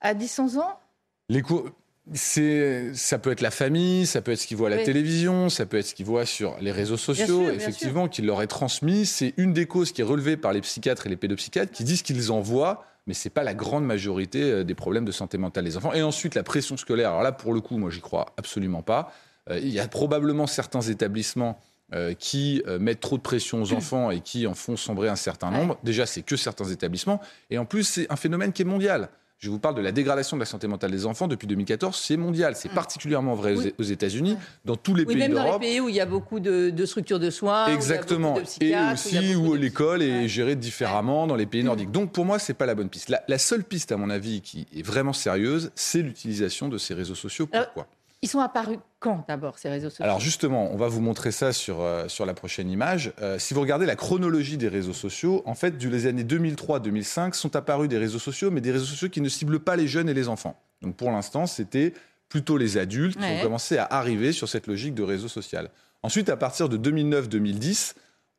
à 0.00 0.14
10-11 0.14 0.58
ans? 0.58 0.78
L'écho, 1.30 1.68
c'est, 2.12 2.92
ça 2.94 3.18
peut 3.18 3.32
être 3.32 3.40
la 3.40 3.50
famille, 3.50 4.06
ça 4.06 4.20
peut 4.20 4.32
être 4.32 4.38
ce 4.38 4.46
qu'ils 4.46 4.56
voient 4.58 4.68
à 4.68 4.70
la 4.70 4.76
Oui. 4.76 4.84
télévision, 4.84 5.48
ça 5.48 5.64
peut 5.66 5.78
être 5.78 5.86
ce 5.86 5.94
qu'ils 5.94 6.04
voient 6.06 6.26
sur 6.26 6.56
les 6.60 6.70
réseaux 6.70 6.98
sociaux, 6.98 7.44
sûr, 7.46 7.50
effectivement, 7.50 8.08
qu'ils 8.08 8.26
leur 8.26 8.42
est 8.42 8.46
transmis. 8.46 9.06
C'est 9.06 9.32
une 9.38 9.52
des 9.54 9.66
causes 9.66 9.90
qui 9.92 10.02
est 10.02 10.04
relevée 10.04 10.36
par 10.36 10.52
les 10.52 10.60
psychiatres 10.60 11.06
et 11.06 11.08
les 11.08 11.16
pédopsychiatres 11.16 11.72
qui 11.72 11.82
disent 11.84 12.02
qu'ils 12.02 12.30
en 12.30 12.40
voient, 12.40 12.84
mais 13.06 13.14
c'est 13.14 13.30
pas 13.30 13.42
la 13.42 13.54
grande 13.54 13.84
majorité 13.84 14.42
euh, 14.42 14.64
des 14.64 14.74
problèmes 14.74 15.04
de 15.04 15.12
santé 15.12 15.38
mentale 15.38 15.64
des 15.64 15.76
enfants. 15.76 15.92
Et 15.92 16.02
ensuite, 16.02 16.34
la 16.34 16.42
pression 16.42 16.76
scolaire. 16.76 17.10
Alors 17.10 17.22
là, 17.22 17.32
pour 17.32 17.52
le 17.52 17.60
coup, 17.60 17.76
moi, 17.76 17.90
j'y 17.90 18.00
crois 18.00 18.26
absolument 18.36 18.82
pas. 18.82 19.12
Euh, 19.50 19.58
il 19.58 19.68
y 19.68 19.80
a 19.80 19.88
probablement 19.88 20.46
certains 20.46 20.80
établissements 20.80 21.60
euh, 21.92 22.14
qui 22.14 22.62
euh, 22.66 22.78
mettent 22.78 23.00
trop 23.00 23.18
de 23.18 23.22
pression 23.22 23.62
aux 23.62 23.72
enfants 23.74 24.10
et 24.10 24.20
qui 24.20 24.46
en 24.46 24.54
font 24.54 24.74
sombrer 24.74 25.08
un 25.08 25.16
certain 25.16 25.50
nombre. 25.50 25.78
Déjà, 25.84 26.06
c'est 26.06 26.22
que 26.22 26.34
certains 26.34 26.64
établissements. 26.64 27.20
Et 27.50 27.58
en 27.58 27.66
plus, 27.66 27.84
c'est 27.84 28.10
un 28.10 28.16
phénomène 28.16 28.52
qui 28.52 28.62
est 28.62 28.64
mondial. 28.64 29.10
Je 29.44 29.50
vous 29.50 29.58
parle 29.58 29.74
de 29.74 29.82
la 29.82 29.92
dégradation 29.92 30.38
de 30.38 30.40
la 30.40 30.46
santé 30.46 30.66
mentale 30.66 30.90
des 30.90 31.04
enfants 31.04 31.28
depuis 31.28 31.46
2014. 31.46 31.94
C'est 31.94 32.16
mondial. 32.16 32.56
C'est 32.56 32.70
particulièrement 32.70 33.34
vrai 33.34 33.54
aux-. 33.54 33.58
Oui. 33.60 33.74
aux 33.78 33.82
États-Unis, 33.82 34.38
dans 34.64 34.76
tous 34.76 34.94
les 34.94 35.02
Oui, 35.04 35.08
pays 35.08 35.16
même 35.18 35.32
dans 35.34 35.40
les 35.40 35.44
d'Europe. 35.48 35.60
pays 35.60 35.80
où 35.80 35.90
il 35.90 35.94
y 35.94 36.00
a 36.00 36.06
beaucoup 36.06 36.40
de, 36.40 36.70
de 36.70 36.86
structures 36.86 37.20
de 37.20 37.28
soins. 37.28 37.66
Exactement. 37.66 38.36
de 38.36 38.64
Et 38.64 38.74
où 38.74 38.92
aussi 38.94 39.34
où 39.36 39.54
l'école 39.54 40.00
est 40.00 40.28
gérée 40.28 40.56
différemment 40.56 41.26
dans 41.26 41.36
les 41.36 41.44
pays 41.44 41.62
nordiques. 41.62 41.90
Donc 41.90 42.10
pour 42.10 42.24
moi, 42.24 42.38
c'est 42.38 42.54
pas 42.54 42.64
la 42.64 42.74
bonne 42.74 42.88
piste. 42.88 43.10
La, 43.10 43.22
la 43.28 43.36
seule 43.36 43.64
piste, 43.64 43.92
à 43.92 43.98
mon 43.98 44.08
avis, 44.08 44.40
qui 44.40 44.66
est 44.74 44.80
vraiment 44.80 45.12
sérieuse, 45.12 45.70
c'est 45.74 46.00
l'utilisation 46.00 46.70
de 46.70 46.78
ces 46.78 46.94
réseaux 46.94 47.14
sociaux. 47.14 47.46
Alors, 47.52 47.66
Pourquoi? 47.66 47.86
Ils 48.24 48.28
sont 48.28 48.40
apparus 48.40 48.78
quand 49.00 49.26
d'abord, 49.28 49.58
ces 49.58 49.68
réseaux 49.68 49.90
sociaux? 49.90 50.02
Alors 50.02 50.18
justement, 50.18 50.72
on 50.72 50.76
va 50.78 50.88
vous 50.88 51.02
montrer 51.02 51.30
ça 51.30 51.52
sur, 51.52 51.82
euh, 51.82 52.08
sur 52.08 52.24
la 52.24 52.32
prochaine 52.32 52.70
image. 52.70 53.12
Euh, 53.20 53.38
si 53.38 53.52
vous 53.52 53.60
regardez 53.60 53.84
la 53.84 53.96
chronologie 53.96 54.56
des 54.56 54.68
réseaux 54.68 54.94
sociaux, 54.94 55.42
en 55.44 55.54
fait, 55.54 55.76
du 55.76 55.90
les 55.90 56.06
années 56.06 56.24
2003-2005 56.24 57.34
sont 57.34 57.54
apparus 57.54 57.86
des 57.86 57.98
réseaux 57.98 58.18
sociaux, 58.18 58.50
mais 58.50 58.62
des 58.62 58.72
réseaux 58.72 58.86
sociaux 58.86 59.10
qui 59.10 59.20
ne 59.20 59.28
ciblent 59.28 59.60
pas 59.60 59.76
les 59.76 59.86
jeunes 59.86 60.08
et 60.08 60.14
les 60.14 60.28
enfants. 60.28 60.58
Donc 60.80 60.96
pour 60.96 61.10
l'instant, 61.10 61.46
c'était 61.46 61.92
plutôt 62.30 62.56
les 62.56 62.78
adultes 62.78 63.18
qui 63.18 63.26
ont 63.26 63.42
commencé 63.42 63.76
à 63.76 63.84
arriver 63.84 64.32
sur 64.32 64.48
cette 64.48 64.68
logique 64.68 64.94
de 64.94 65.02
réseau 65.02 65.28
social. 65.28 65.68
Ensuite, 66.02 66.30
à 66.30 66.38
partir 66.38 66.70
de 66.70 66.78
2009-2010, 66.78 67.92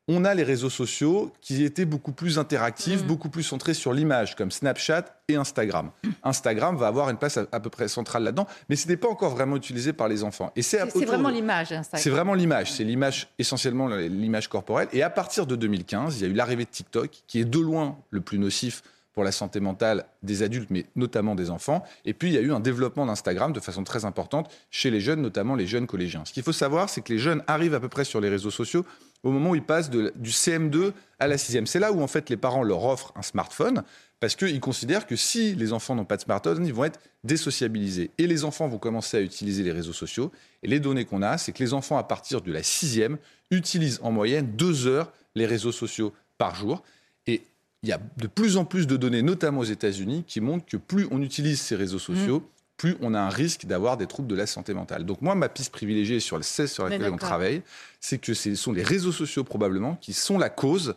on 0.08 0.24
a 0.24 0.34
les 0.36 0.44
réseaux 0.44 0.70
sociaux 0.70 1.34
qui 1.42 1.64
étaient 1.64 1.86
beaucoup 1.86 2.12
plus 2.12 2.38
interactifs, 2.38 3.01
Mm. 3.03 3.08
beaucoup 3.08 3.29
plus 3.29 3.42
centrés 3.44 3.74
sur 3.74 3.92
l'image, 3.92 4.36
comme 4.36 4.51
Snapchat 4.51 5.06
et 5.27 5.36
Instagram. 5.36 5.90
Instagram 6.24 6.77
va 6.77 6.88
avoir 6.88 7.10
une 7.10 7.18
place 7.18 7.38
à, 7.38 7.48
à 7.51 7.60
peu 7.60 7.70
près 7.72 7.88
centrale 7.88 8.24
là-dedans, 8.24 8.46
mais 8.70 8.75
ce 8.75 8.88
n'est 8.88 8.98
pas 8.98 9.08
encore 9.10 9.32
vraiment 9.32 9.56
utilisé 9.56 9.94
par 9.94 10.08
les 10.08 10.24
enfants. 10.24 10.51
Et 10.56 10.62
c'est 10.62 10.77
vraiment 11.06 11.29
de- 11.29 11.36
l'image, 11.36 11.72
Instagram. 11.72 12.01
c'est 12.03 12.10
vraiment 12.12 12.34
l'image, 12.36 12.72
c'est 12.74 12.84
l'image 12.84 13.27
essentiellement 13.40 13.88
l'image 13.88 14.48
corporelle. 14.48 14.88
Et 14.94 15.01
à 15.01 15.10
partir 15.10 15.48
de 15.48 15.56
2015, 15.56 16.18
il 16.20 16.22
y 16.22 16.25
a 16.25 16.32
eu 16.32 16.34
l'arrivée 16.36 16.66
de 16.66 16.70
TikTok, 16.70 17.10
qui 17.27 17.40
est 17.40 17.46
de 17.46 17.60
loin 17.60 17.98
le 18.12 18.22
plus 18.22 18.38
nocif 18.38 18.84
pour 19.14 19.24
la 19.24 19.32
santé 19.32 19.62
mentale 19.62 20.06
des 20.24 20.44
adultes, 20.44 20.70
mais 20.72 20.86
notamment 20.98 21.36
des 21.36 21.50
enfants. 21.50 21.84
Et 22.03 22.14
puis 22.14 22.27
il 22.29 22.34
y 22.34 22.38
a 22.38 22.42
eu 22.42 22.51
un 22.51 22.60
développement 22.60 23.06
d'Instagram 23.06 23.53
de 23.53 23.62
façon 23.62 23.86
très 23.86 24.03
importante 24.03 24.51
chez 24.70 24.92
les 24.92 25.00
jeunes, 25.00 25.22
notamment 25.22 25.56
les 25.56 25.66
jeunes 25.66 25.88
collégiens. 25.88 26.25
Ce 26.25 26.34
qu'il 26.34 26.44
faut 26.44 26.51
savoir, 26.51 26.90
c'est 26.90 27.00
que 27.01 27.14
les 27.14 27.20
jeunes 27.20 27.42
arrivent 27.48 27.75
à 27.75 27.79
peu 27.79 27.88
près 27.88 28.03
sur 28.03 28.20
les 28.20 28.27
réseaux 28.27 28.51
sociaux 28.51 28.86
au 29.25 29.31
moment 29.31 29.50
où 29.50 29.55
ils 29.55 29.61
passent 29.64 29.90
de- 29.90 30.14
du 30.16 30.31
CM2 30.31 30.94
à 31.20 31.27
la 31.27 31.38
6e. 31.38 31.66
C'est 31.66 31.79
là 31.79 31.92
où 31.92 32.01
en 32.01 32.07
fait 32.07 32.29
les 32.29 32.38
parents 32.38 32.64
leur 32.64 32.85
offrent 32.85 33.11
un 33.18 33.22
smartphone 33.22 33.83
parce 34.22 34.35
qu'ils 34.35 34.59
considèrent 34.61 35.05
que 35.07 35.16
si 35.18 35.55
les 35.55 35.74
enfants 35.74 35.96
n'ont 35.96 36.05
pas 36.05 36.16
de 36.16 36.22
smartphone, 36.22 36.66
ils 36.66 36.74
vont 36.74 36.85
être 36.85 37.00
désociabilisés. 37.24 38.11
Et 38.18 38.27
les 38.27 38.44
enfants 38.46 38.68
vont 38.68 38.77
commencer 38.77 39.18
à 39.18 39.22
utiliser 39.22 39.64
les 39.64 39.72
réseaux 39.72 39.94
sociaux. 39.94 40.31
Et 40.64 40.68
les 40.68 40.79
données 40.79 41.05
qu'on 41.05 41.22
a, 41.22 41.38
c'est 41.38 41.51
que 41.51 41.61
les 41.64 41.74
enfants, 41.74 41.98
à 41.98 42.03
partir 42.03 42.42
de 42.42 42.51
la 42.51 42.64
sixième, 42.64 43.18
utilisent 43.51 44.00
en 44.03 44.11
moyenne 44.11 44.48
deux 44.55 44.88
heures 44.88 45.11
les 45.35 45.46
réseaux 45.46 45.72
sociaux 45.72 46.14
par 46.38 46.55
jour. 46.55 46.83
Et 47.27 47.42
il 47.83 47.90
y 47.90 47.92
a 47.92 48.00
de 48.18 48.27
plus 48.27 48.57
en 48.57 48.66
plus 48.66 48.88
de 48.88 48.96
données, 48.96 49.22
notamment 49.22 49.59
aux 49.59 49.64
États-Unis, 49.66 50.24
qui 50.25 50.40
montrent 50.40 50.66
que 50.66 50.77
plus 50.77 51.07
on 51.11 51.22
utilise 51.22 51.59
ces 51.61 51.75
réseaux 51.75 52.00
sociaux, 52.00 52.48
plus 52.77 52.96
on 53.01 53.14
a 53.14 53.20
un 53.20 53.29
risque 53.29 53.66
d'avoir 53.66 53.98
des 53.98 54.05
troubles 54.07 54.27
de 54.27 54.35
la 54.35 54.46
santé 54.48 54.74
mentale. 54.74 55.05
Donc 55.05 55.22
moi, 55.22 55.33
ma 55.35 55.50
piste 55.50 55.72
privilégiée 55.72 56.20
sur 56.20 56.38
le 56.38 56.44
16 56.44 56.72
sur 56.72 56.83
laquelle 56.90 57.11
on 57.14 57.18
travaille, 57.18 57.61
c'est 58.00 58.18
que 58.18 58.33
ce 58.33 58.55
sont 58.55 58.74
les 58.74 58.83
réseaux 58.83 59.11
sociaux 59.14 59.44
probablement 59.44 59.96
qui 59.96 60.14
sont 60.14 60.38
la 60.38 60.50
cause 60.50 60.96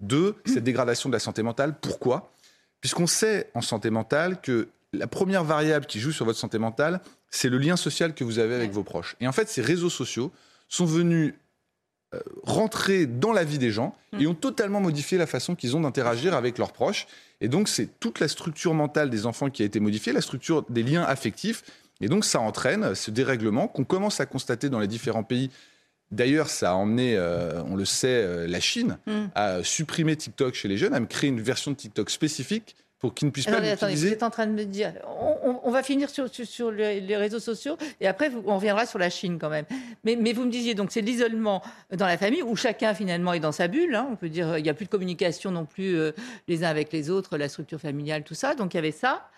de 0.00 0.34
cette 0.44 0.64
dégradation 0.64 1.08
de 1.08 1.14
la 1.14 1.20
santé 1.20 1.42
mentale. 1.42 1.74
Pourquoi? 1.80 2.30
Puisqu'on 2.80 3.06
sait 3.06 3.50
en 3.54 3.62
santé 3.62 3.88
mentale 3.90 4.40
que 4.40 4.68
la 4.92 5.06
première 5.06 5.44
variable 5.44 5.86
qui 5.86 5.98
joue 6.00 6.12
sur 6.12 6.24
votre 6.26 6.38
santé 6.38 6.58
mentale, 6.58 7.00
c'est 7.30 7.48
le 7.48 7.58
lien 7.58 7.76
social 7.76 8.14
que 8.14 8.22
vous 8.22 8.38
avez 8.38 8.54
avec 8.54 8.68
Ouais. 8.70 8.74
vos 8.74 8.82
proches. 8.84 9.16
Et 9.20 9.26
en 9.26 9.32
fait, 9.32 9.48
ces 9.48 9.62
réseaux 9.62 9.90
sociaux 9.90 10.30
sont 10.68 10.84
venus 10.84 11.34
euh, 12.14 12.20
rentrer 12.44 13.06
dans 13.06 13.32
la 13.32 13.42
vie 13.44 13.58
des 13.58 13.70
gens 13.72 13.96
Mm. 14.12 14.20
et 14.20 14.26
ont 14.28 14.34
totalement 14.34 14.80
modifié 14.80 15.18
la 15.18 15.26
façon 15.26 15.56
qu'ils 15.56 15.74
ont 15.76 15.80
d'interagir 15.80 16.34
avec 16.34 16.58
leurs 16.58 16.72
proches. 16.72 17.06
Et 17.44 17.48
donc, 17.48 17.68
c'est 17.68 18.00
toute 18.00 18.20
la 18.20 18.28
structure 18.28 18.72
mentale 18.72 19.10
des 19.10 19.26
enfants 19.26 19.50
qui 19.50 19.62
a 19.62 19.66
été 19.66 19.78
modifiée, 19.78 20.14
la 20.14 20.22
structure 20.22 20.64
des 20.70 20.82
liens 20.82 21.02
affectifs. 21.02 21.62
Et 22.00 22.08
donc, 22.08 22.24
ça 22.24 22.40
entraîne 22.40 22.94
ce 22.94 23.10
dérèglement 23.10 23.68
qu'on 23.68 23.84
commence 23.84 24.18
à 24.18 24.24
constater 24.24 24.70
dans 24.70 24.80
les 24.80 24.86
différents 24.86 25.24
pays. 25.24 25.50
D'ailleurs, 26.10 26.48
ça 26.48 26.70
a 26.70 26.74
emmené, 26.74 27.16
euh, 27.18 27.62
on 27.64 27.76
le 27.76 27.84
sait, 27.84 28.06
euh, 28.08 28.46
la 28.46 28.60
Chine 28.60 28.96
Mm. 29.06 29.24
à 29.34 29.62
supprimer 29.62 30.16
TikTok 30.16 30.54
chez 30.54 30.68
les 30.68 30.78
jeunes, 30.78 30.94
à 30.94 31.00
me 31.00 31.06
créer 31.06 31.28
une 31.28 31.42
version 31.42 31.70
de 31.70 31.76
TikTok 31.76 32.08
spécifique 32.08 32.76
pour 33.04 33.12
qu'ils 33.12 33.26
ne 33.26 33.32
puissent 33.32 33.44
pas 33.44 33.58
Attendez, 33.58 33.96
vous 33.96 34.06
êtes 34.06 34.22
en 34.22 34.30
train 34.30 34.46
de 34.46 34.52
me 34.52 34.64
dire. 34.64 34.94
On, 35.06 35.50
on- 35.50 35.60
on 35.62 35.70
va 35.70 35.82
finir 35.82 36.08
sur, 36.08 36.26
sur, 36.32 36.46
sur 36.46 36.70
les, 36.70 37.16
réseaux 37.18 37.38
sociaux 37.38 37.76
et 38.00 38.06
après 38.06 38.30
on 38.46 38.56
reviendra 38.56 38.86
sur 38.86 38.98
la 38.98 39.10
Chine 39.10 39.36
quand 39.38 39.50
même. 39.50 39.66
Mais, 40.04 40.16
mais 40.16 40.32
vous 40.32 40.46
me 40.46 40.50
disiez 40.50 40.72
donc 40.74 40.90
c'est 40.90 41.02
l'isolement 41.02 41.62
dans 41.94 42.06
la 42.06 42.16
famille 42.16 42.42
où 42.42 42.56
chacun 42.56 42.94
finalement 42.94 43.34
est 43.34 43.40
dans 43.40 43.52
sa 43.52 43.68
bulle. 43.68 43.94
hein. 43.94 44.08
on 44.10 44.16
peut 44.16 44.30
dire 44.30 44.56
il 44.56 44.62
n'y 44.62 44.70
a 44.70 44.74
plus 44.74 44.86
de 44.86 44.90
communication 44.90 45.50
non 45.50 45.66
plus 45.66 45.96
euh, 45.98 46.12
les 46.48 46.64
uns 46.64 46.68
avec 46.68 46.94
les 46.94 47.10
autres, 47.10 47.36
la 47.36 47.50
structure 47.50 47.78
familiale, 47.78 48.24
tout 48.24 48.32
ça. 48.34 48.54
Donc 48.54 48.72
il 48.72 48.78
y 48.78 48.78
avait 48.78 48.90
ça 48.90 49.28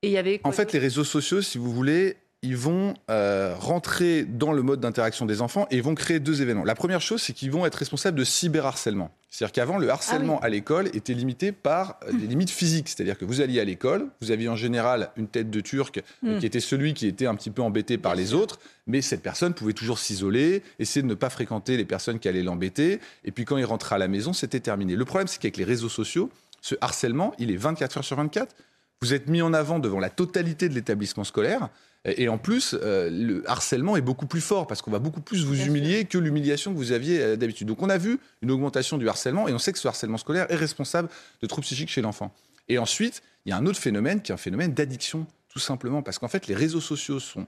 et 0.00 0.06
il 0.08 0.12
y 0.12 0.16
avait. 0.16 0.40
En 0.44 0.52
fait, 0.52 0.72
les 0.72 0.78
réseaux 0.78 1.04
sociaux, 1.04 1.42
si 1.42 1.58
vous 1.58 1.70
voulez, 1.70 2.16
ils 2.42 2.56
vont 2.56 2.94
euh, 3.10 3.54
rentrer 3.58 4.24
dans 4.24 4.52
le 4.52 4.62
mode 4.62 4.80
d'interaction 4.80 5.26
des 5.26 5.42
enfants 5.42 5.66
et 5.70 5.82
vont 5.82 5.94
créer 5.94 6.20
deux 6.20 6.40
événements. 6.40 6.64
La 6.64 6.74
première 6.74 7.02
chose, 7.02 7.20
c'est 7.20 7.34
qu'ils 7.34 7.50
vont 7.50 7.66
être 7.66 7.74
responsables 7.74 8.18
de 8.18 8.24
cyberharcèlement. 8.24 9.10
C'est-à-dire 9.28 9.52
qu'avant, 9.52 9.78
le 9.78 9.90
harcèlement 9.90 10.40
à 10.40 10.48
l'école 10.48 10.88
était 10.94 11.12
limité 11.12 11.52
par 11.52 12.00
euh, 12.08 12.12
des 12.12 12.26
limites 12.26 12.50
physiques. 12.50 12.88
C'est-à-dire 12.88 13.18
que 13.18 13.26
vous 13.26 13.42
alliez 13.42 13.60
à 13.60 13.64
l'école, 13.64 14.06
vous 14.22 14.30
aviez 14.30 14.48
en 14.48 14.56
général 14.56 15.10
une 15.16 15.28
tête 15.28 15.50
de 15.50 15.60
turc 15.60 15.98
euh, 15.98 16.36
Mm. 16.36 16.38
qui 16.38 16.46
était 16.46 16.60
celui 16.60 16.94
qui 16.94 17.06
était 17.06 17.26
un 17.26 17.34
petit 17.34 17.50
peu 17.50 17.60
embêté 17.62 17.98
par 17.98 18.14
les 18.14 18.32
autres, 18.32 18.58
mais 18.86 19.02
cette 19.02 19.22
personne 19.22 19.52
pouvait 19.52 19.72
toujours 19.74 19.98
s'isoler, 19.98 20.62
essayer 20.78 21.02
de 21.02 21.06
ne 21.06 21.14
pas 21.14 21.30
fréquenter 21.30 21.76
les 21.76 21.84
personnes 21.84 22.18
qui 22.18 22.28
allaient 22.28 22.42
l'embêter. 22.42 23.00
Et 23.24 23.32
puis 23.32 23.44
quand 23.44 23.58
il 23.58 23.64
rentrait 23.64 23.96
à 23.96 23.98
la 23.98 24.08
maison, 24.08 24.32
c'était 24.32 24.60
terminé. 24.60 24.96
Le 24.96 25.04
problème, 25.04 25.28
c'est 25.28 25.38
qu'avec 25.38 25.58
les 25.58 25.64
réseaux 25.64 25.88
sociaux, 25.88 26.30
ce 26.62 26.74
harcèlement, 26.80 27.34
il 27.38 27.50
est 27.50 27.56
24 27.56 27.98
heures 27.98 28.04
sur 28.04 28.16
24. 28.16 28.54
Vous 29.02 29.14
êtes 29.14 29.28
mis 29.28 29.42
en 29.42 29.54
avant 29.54 29.78
devant 29.78 29.98
la 29.98 30.10
totalité 30.10 30.68
de 30.68 30.74
l'établissement 30.74 31.24
scolaire. 31.24 31.68
Et 32.06 32.28
en 32.28 32.38
plus, 32.38 32.74
euh, 32.80 33.10
le 33.10 33.48
harcèlement 33.48 33.94
est 33.96 34.00
beaucoup 34.00 34.26
plus 34.26 34.40
fort 34.40 34.66
parce 34.66 34.80
qu'on 34.80 34.90
va 34.90 34.98
beaucoup 34.98 35.20
plus 35.20 35.44
vous 35.44 35.54
Bien 35.54 35.66
humilier 35.66 36.04
que 36.06 36.16
l'humiliation 36.16 36.72
que 36.72 36.78
vous 36.78 36.92
aviez 36.92 37.20
euh, 37.20 37.36
d'habitude. 37.36 37.68
Donc 37.68 37.82
on 37.82 37.90
a 37.90 37.98
vu 37.98 38.18
une 38.40 38.50
augmentation 38.50 38.96
du 38.96 39.06
harcèlement 39.06 39.48
et 39.48 39.52
on 39.52 39.58
sait 39.58 39.72
que 39.72 39.78
ce 39.78 39.86
harcèlement 39.86 40.16
scolaire 40.16 40.50
est 40.50 40.56
responsable 40.56 41.10
de 41.42 41.46
troubles 41.46 41.66
psychiques 41.66 41.90
chez 41.90 42.00
l'enfant. 42.00 42.32
Et 42.68 42.78
ensuite, 42.78 43.22
il 43.44 43.50
y 43.50 43.52
a 43.52 43.56
un 43.58 43.66
autre 43.66 43.78
phénomène 43.78 44.22
qui 44.22 44.32
est 44.32 44.34
un 44.34 44.38
phénomène 44.38 44.72
d'addiction, 44.72 45.26
tout 45.48 45.58
simplement 45.58 46.02
parce 46.02 46.18
qu'en 46.18 46.28
fait, 46.28 46.46
les 46.46 46.54
réseaux 46.54 46.80
sociaux 46.80 47.20
sont 47.20 47.46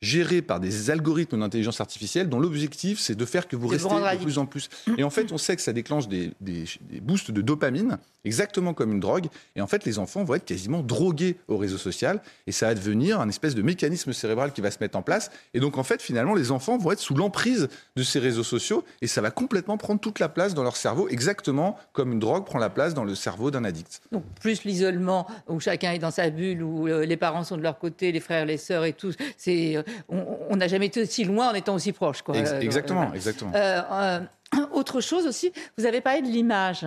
gérés 0.00 0.42
par 0.42 0.60
des 0.60 0.90
algorithmes 0.90 1.40
d'intelligence 1.40 1.80
artificielle 1.80 2.28
dont 2.28 2.38
l'objectif 2.38 3.00
c'est 3.00 3.16
de 3.16 3.24
faire 3.24 3.48
que 3.48 3.56
vous 3.56 3.66
De 3.66 3.72
restez 3.72 3.88
de 4.18 4.22
plus 4.22 4.38
en 4.38 4.46
plus. 4.46 4.68
Et 4.96 5.02
en 5.02 5.10
fait, 5.10 5.32
on 5.32 5.38
sait 5.38 5.56
que 5.56 5.62
ça 5.62 5.72
déclenche 5.72 6.06
des, 6.08 6.30
des- 6.40 6.64
des 6.88 7.00
boosts 7.00 7.30
de 7.32 7.42
dopamine, 7.42 7.98
exactement 8.24 8.74
comme 8.74 8.92
une 8.92 9.00
drogue. 9.00 9.26
Et 9.56 9.60
en 9.60 9.66
fait, 9.66 9.84
les 9.84 9.98
enfants 9.98 10.22
vont 10.22 10.34
être 10.34 10.44
quasiment 10.44 10.82
drogués 10.82 11.36
au 11.48 11.56
réseau 11.56 11.78
social 11.78 12.22
et 12.46 12.52
ça 12.52 12.66
va 12.66 12.74
devenir 12.74 13.20
un 13.20 13.28
espèce 13.28 13.54
de 13.56 13.62
mécanisme 13.62 14.12
cérébral 14.12 14.52
qui 14.52 14.60
va 14.60 14.70
se 14.70 14.78
mettre 14.80 14.96
en 14.96 15.02
place. 15.02 15.30
Et 15.54 15.60
donc, 15.60 15.78
en 15.78 15.82
fait, 15.84 16.00
finalement, 16.00 16.34
les 16.34 16.50
enfants 16.52 16.78
vont 16.78 16.92
être 16.92 17.00
sous 17.00 17.14
l'emprise 17.14 17.68
de 17.96 18.02
ces 18.04 18.18
réseaux 18.20 18.44
sociaux 18.44 18.84
et 19.02 19.06
ça 19.08 19.20
va 19.20 19.30
complètement 19.32 19.78
prendre 19.78 20.00
toute 20.00 20.20
la 20.20 20.28
place 20.28 20.54
dans 20.54 20.62
leur 20.62 20.76
cerveau, 20.76 21.08
exactement 21.08 21.76
comme 21.92 22.12
une 22.12 22.18
drogue 22.20 22.44
prend 22.44 22.58
la 22.60 22.70
place 22.70 22.94
dans 22.94 23.04
le 23.04 23.14
cerveau 23.16 23.50
d'un 23.50 23.64
addict. 23.64 24.00
Donc 24.12 24.22
plus 24.40 24.62
l'isolement 24.64 25.26
où 25.48 25.58
chacun 25.58 25.92
est 25.92 25.98
dans 25.98 26.10
sa 26.12 26.30
bulle, 26.30 26.62
où 26.62 26.86
euh, 26.86 27.04
les 27.04 27.16
parents 27.16 27.42
sont 27.44 27.56
de 27.56 27.62
leur 27.62 27.78
côté, 27.78 28.12
les 28.12 28.20
frères, 28.20 28.46
les 28.46 28.58
sœurs 28.58 28.84
et 28.84 28.92
tout. 28.92 29.12
C'est, 29.36 29.76
euh, 29.76 29.82
on 30.08 30.56
n'a 30.56 30.68
jamais 30.68 30.86
été 30.86 31.02
aussi 31.02 31.24
loin 31.24 31.50
en 31.50 31.54
étant 31.54 31.74
aussi 31.74 31.92
proche. 31.92 32.22
Quoi. 32.22 32.36
Euh, 32.36 32.60
exactement, 32.60 33.02
voilà. 33.02 33.16
exactement. 33.16 33.52
Euh, 33.54 33.82
euh, 33.90 34.20
autre 34.72 35.00
chose 35.00 35.26
aussi, 35.26 35.52
vous 35.76 35.86
avez 35.86 36.00
parlé 36.00 36.22
de 36.22 36.28
l'image. 36.28 36.86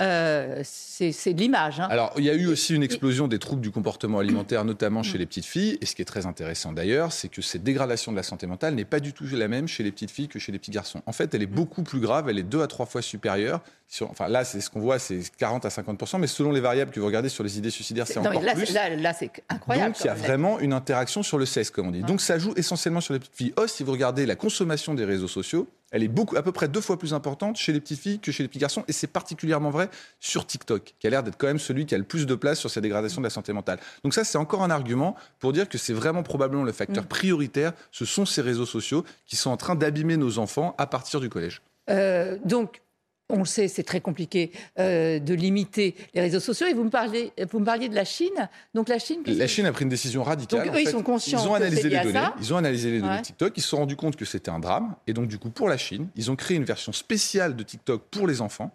Euh, 0.00 0.60
c'est 0.64 1.34
de 1.34 1.40
l'image. 1.40 1.78
hein. 1.78 1.86
Alors, 1.88 2.12
il 2.16 2.24
y 2.24 2.30
a 2.30 2.34
eu 2.34 2.46
aussi 2.46 2.74
une 2.74 2.82
explosion 2.82 3.28
des 3.28 3.38
troubles 3.38 3.60
du 3.62 3.70
comportement 3.70 4.18
alimentaire, 4.18 4.64
notamment 4.64 5.02
chez 5.04 5.18
les 5.18 5.26
petites 5.26 5.44
filles. 5.44 5.78
Et 5.80 5.86
ce 5.86 5.94
qui 5.94 6.02
est 6.02 6.06
très 6.06 6.26
intéressant 6.26 6.72
d'ailleurs, 6.72 7.12
c'est 7.12 7.28
que 7.28 7.42
cette 7.42 7.62
dégradation 7.62 8.10
de 8.10 8.16
la 8.16 8.22
santé 8.24 8.46
mentale 8.46 8.74
n'est 8.74 8.84
pas 8.84 8.98
du 9.00 9.12
tout 9.12 9.24
la 9.32 9.46
même 9.48 9.68
chez 9.68 9.82
les 9.84 9.92
petites 9.92 10.10
filles 10.10 10.28
que 10.28 10.38
chez 10.38 10.50
les 10.52 10.58
petits 10.58 10.70
garçons. 10.72 11.00
En 11.06 11.12
fait, 11.12 11.32
elle 11.34 11.42
est 11.42 11.46
beaucoup 11.46 11.82
plus 11.84 12.00
grave, 12.00 12.28
elle 12.28 12.38
est 12.38 12.42
deux 12.42 12.62
à 12.62 12.66
trois 12.66 12.86
fois 12.86 13.02
supérieure. 13.02 13.60
Sur- 13.86 14.10
enfin, 14.10 14.28
là, 14.28 14.44
c'est 14.44 14.60
ce 14.60 14.70
qu'on 14.70 14.80
voit, 14.80 14.98
c'est 14.98 15.20
40 15.38 15.64
à 15.64 15.68
50% 15.68 16.18
mais 16.18 16.26
selon 16.26 16.50
les 16.50 16.60
variables 16.60 16.90
que 16.90 16.98
vous 16.98 17.06
regardez 17.06 17.28
sur 17.28 17.44
les 17.44 17.58
idées 17.58 17.70
suicidaires, 17.70 18.06
c'est 18.06 18.18
encore 18.18 18.42
là, 18.42 18.54
plus. 18.54 18.72
là, 18.72 18.88
là, 18.96 19.12
c'est 19.12 19.30
incroyable. 19.48 19.92
Donc, 19.92 20.00
il 20.00 20.06
y 20.06 20.10
a 20.10 20.14
vraiment 20.14 20.58
une 20.58 20.72
interaction 20.72 21.22
sur 21.22 21.38
le 21.38 21.46
cesse, 21.46 21.70
comme 21.70 21.88
on 21.88 21.90
dit. 21.92 22.00
Donc, 22.02 22.20
ça 22.20 22.38
joue 22.38 22.52
essentiellement 22.56 23.00
sur 23.00 23.12
les 23.14 23.20
petites 23.20 23.36
filles. 23.36 23.52
Or, 23.56 23.68
si 23.68 23.84
vous 23.84 23.92
regardez 23.92 24.26
la 24.26 24.34
consommation 24.36 24.94
des 24.94 25.04
réseaux 25.04 25.28
sociaux, 25.28 25.68
elle 25.94 26.02
est 26.02 26.08
beaucoup, 26.08 26.36
à 26.36 26.42
peu 26.42 26.50
près 26.50 26.66
deux 26.66 26.80
fois 26.80 26.98
plus 26.98 27.14
importante 27.14 27.56
chez 27.56 27.72
les 27.72 27.80
petites 27.80 28.00
filles 28.00 28.18
que 28.18 28.32
chez 28.32 28.42
les 28.42 28.48
petits 28.48 28.58
garçons. 28.58 28.82
Et 28.88 28.92
c'est 28.92 29.06
particulièrement 29.06 29.70
vrai 29.70 29.88
sur 30.18 30.44
TikTok, 30.44 30.96
qui 30.98 31.06
a 31.06 31.10
l'air 31.10 31.22
d'être 31.22 31.36
quand 31.38 31.46
même 31.46 31.60
celui 31.60 31.86
qui 31.86 31.94
a 31.94 31.98
le 31.98 32.04
plus 32.04 32.26
de 32.26 32.34
place 32.34 32.58
sur 32.58 32.68
ces 32.68 32.80
dégradations 32.80 33.20
de 33.20 33.26
la 33.26 33.30
santé 33.30 33.52
mentale. 33.52 33.78
Donc, 34.02 34.12
ça, 34.12 34.24
c'est 34.24 34.36
encore 34.36 34.64
un 34.64 34.70
argument 34.70 35.14
pour 35.38 35.52
dire 35.52 35.68
que 35.68 35.78
c'est 35.78 35.92
vraiment 35.92 36.24
probablement 36.24 36.64
le 36.64 36.72
facteur 36.72 37.06
prioritaire. 37.06 37.72
Ce 37.92 38.04
sont 38.04 38.26
ces 38.26 38.42
réseaux 38.42 38.66
sociaux 38.66 39.04
qui 39.24 39.36
sont 39.36 39.50
en 39.50 39.56
train 39.56 39.76
d'abîmer 39.76 40.16
nos 40.16 40.38
enfants 40.38 40.74
à 40.78 40.88
partir 40.88 41.20
du 41.20 41.28
collège. 41.28 41.62
Euh, 41.88 42.38
donc, 42.44 42.82
on 43.30 43.38
le 43.38 43.44
sait, 43.44 43.68
c'est 43.68 43.82
très 43.82 44.00
compliqué 44.00 44.52
euh, 44.78 45.18
de 45.18 45.34
limiter 45.34 45.94
les 46.14 46.20
réseaux 46.20 46.40
sociaux. 46.40 46.66
Et 46.66 46.74
vous 46.74 46.84
me, 46.84 46.90
parlez, 46.90 47.32
vous 47.50 47.58
me 47.58 47.64
parliez 47.64 47.88
de 47.88 47.94
la 47.94 48.04
Chine. 48.04 48.48
Donc 48.74 48.88
la 48.88 48.98
Chine, 48.98 49.22
La 49.26 49.44
a 49.44 49.72
pris 49.72 49.84
une 49.84 49.88
décision 49.88 50.22
radicale. 50.22 50.60
Donc, 50.60 50.70
En 50.70 50.76
eux, 50.76 50.80
ils 50.80 50.86
fait, 50.86 50.92
sont 50.92 51.02
conscients 51.02 51.42
Ils 51.42 51.48
ont 51.48 51.54
analysé 51.54 51.88
les 51.88 52.00
données. 52.00 52.20
Ils 52.40 52.52
ont 52.52 52.56
analysé 52.58 52.90
les 52.90 53.00
données 53.00 53.14
Ouais. 53.14 53.22
TikTok. 53.22 53.52
Ils 53.56 53.62
se 53.62 53.68
sont 53.68 53.78
rendus 53.78 53.96
compte 53.96 54.16
que 54.16 54.24
c'était 54.24 54.50
un 54.50 54.58
drame. 54.58 54.94
Et 55.06 55.12
donc, 55.12 55.28
du 55.28 55.38
coup, 55.38 55.50
pour 55.50 55.68
la 55.68 55.78
Chine, 55.78 56.08
ils 56.16 56.30
ont 56.30 56.36
créé 56.36 56.56
une 56.56 56.64
version 56.64 56.92
spéciale 56.92 57.56
de 57.56 57.62
TikTok 57.62 58.02
pour 58.10 58.26
les 58.26 58.40
enfants. 58.40 58.74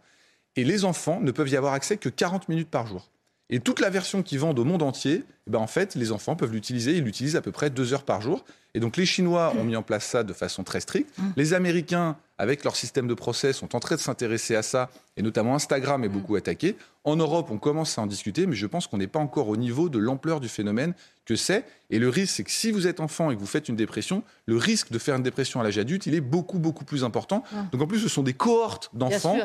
Et 0.56 0.64
les 0.64 0.84
enfants 0.84 1.20
ne 1.22 1.32
peuvent 1.32 1.50
y 1.50 1.56
avoir 1.56 1.74
accès 1.74 1.98
que 1.98 2.10
40 2.10 2.50
minutes 2.50 2.70
par 2.70 2.88
jour. 2.88 3.10
Et 3.50 3.60
toute 3.60 3.80
la 3.80 3.90
version 3.90 4.22
qu'ils 4.22 4.40
vendent 4.40 4.60
au 4.60 4.64
monde 4.64 4.84
entier, 4.84 5.24
eh 5.48 5.50
ben 5.50 5.60
en 5.60 5.68
fait, 5.68 5.96
les 5.96 6.12
enfants 6.12 6.36
peuvent 6.36 6.52
l'utiliser. 6.52 6.98
Ils 6.98 7.04
l'utilisent 7.04 7.36
à 7.36 7.42
peu 7.42 7.52
près 7.52 7.70
deux 7.70 7.94
heures 7.94 8.04
par 8.04 8.22
jour. 8.22 8.46
Et 8.76 8.80
donc, 8.80 8.98
les 8.98 9.08
Chinois 9.08 9.52
ont 9.58 9.64
mis 9.64 9.76
en 9.76 9.82
place 9.82 10.06
ça 10.06 10.24
de 10.24 10.34
façon 10.34 10.64
très 10.64 10.80
stricte. 10.80 11.12
Les 11.36 11.56
Américains, 11.56 12.18
avec 12.38 12.64
leur 12.64 12.76
système 12.76 13.08
de 13.08 13.16
procès, 13.16 13.52
sont 13.52 13.76
en 13.76 13.80
train 13.80 13.96
de 13.96 14.00
s'intéresser 14.00 14.56
à 14.56 14.62
ça. 14.62 14.92
Et 15.18 15.24
notamment, 15.24 15.56
Instagram 15.56 16.04
est 16.04 16.10
beaucoup 16.10 16.36
attaqué. 16.36 16.76
En 17.04 17.16
Europe, 17.16 17.48
on 17.50 17.58
commence 17.58 17.98
à 17.98 18.04
en 18.04 18.06
discuter, 18.06 18.46
mais 18.46 18.56
je 18.56 18.68
pense 18.68 18.86
qu'on 18.86 19.00
n'est 19.00 19.08
pas 19.08 19.18
encore 19.18 19.48
au 19.48 19.58
niveau 19.58 19.90
de 19.90 19.98
l'ampleur 19.98 20.40
du 20.40 20.50
phénomène 20.50 20.94
que 21.26 21.36
c'est. 21.36 21.66
Et 21.90 21.98
le 21.98 22.10
risque, 22.10 22.36
c'est 22.36 22.44
que 22.44 22.52
si 22.52 22.70
vous 22.70 22.86
êtes 22.86 23.00
enfant 23.00 23.32
et 23.32 23.36
que 23.36 23.40
vous 23.40 23.48
faites 23.48 23.70
une 23.70 23.76
dépression, 23.76 24.22
le 24.46 24.58
risque 24.58 24.92
de 24.92 25.00
faire 25.00 25.16
une 25.16 25.24
dépression 25.24 25.60
à 25.60 25.64
l'âge 25.64 25.80
adulte, 25.80 26.06
il 26.06 26.14
est 26.14 26.22
beaucoup, 26.22 26.60
beaucoup 26.60 26.86
plus 26.86 27.04
important. 27.04 27.44
Donc, 27.72 27.82
en 27.82 27.88
plus, 27.88 28.00
ce 28.00 28.10
sont 28.10 28.22
des 28.22 28.34
cohortes 28.34 28.92
d'enfants. 28.94 29.40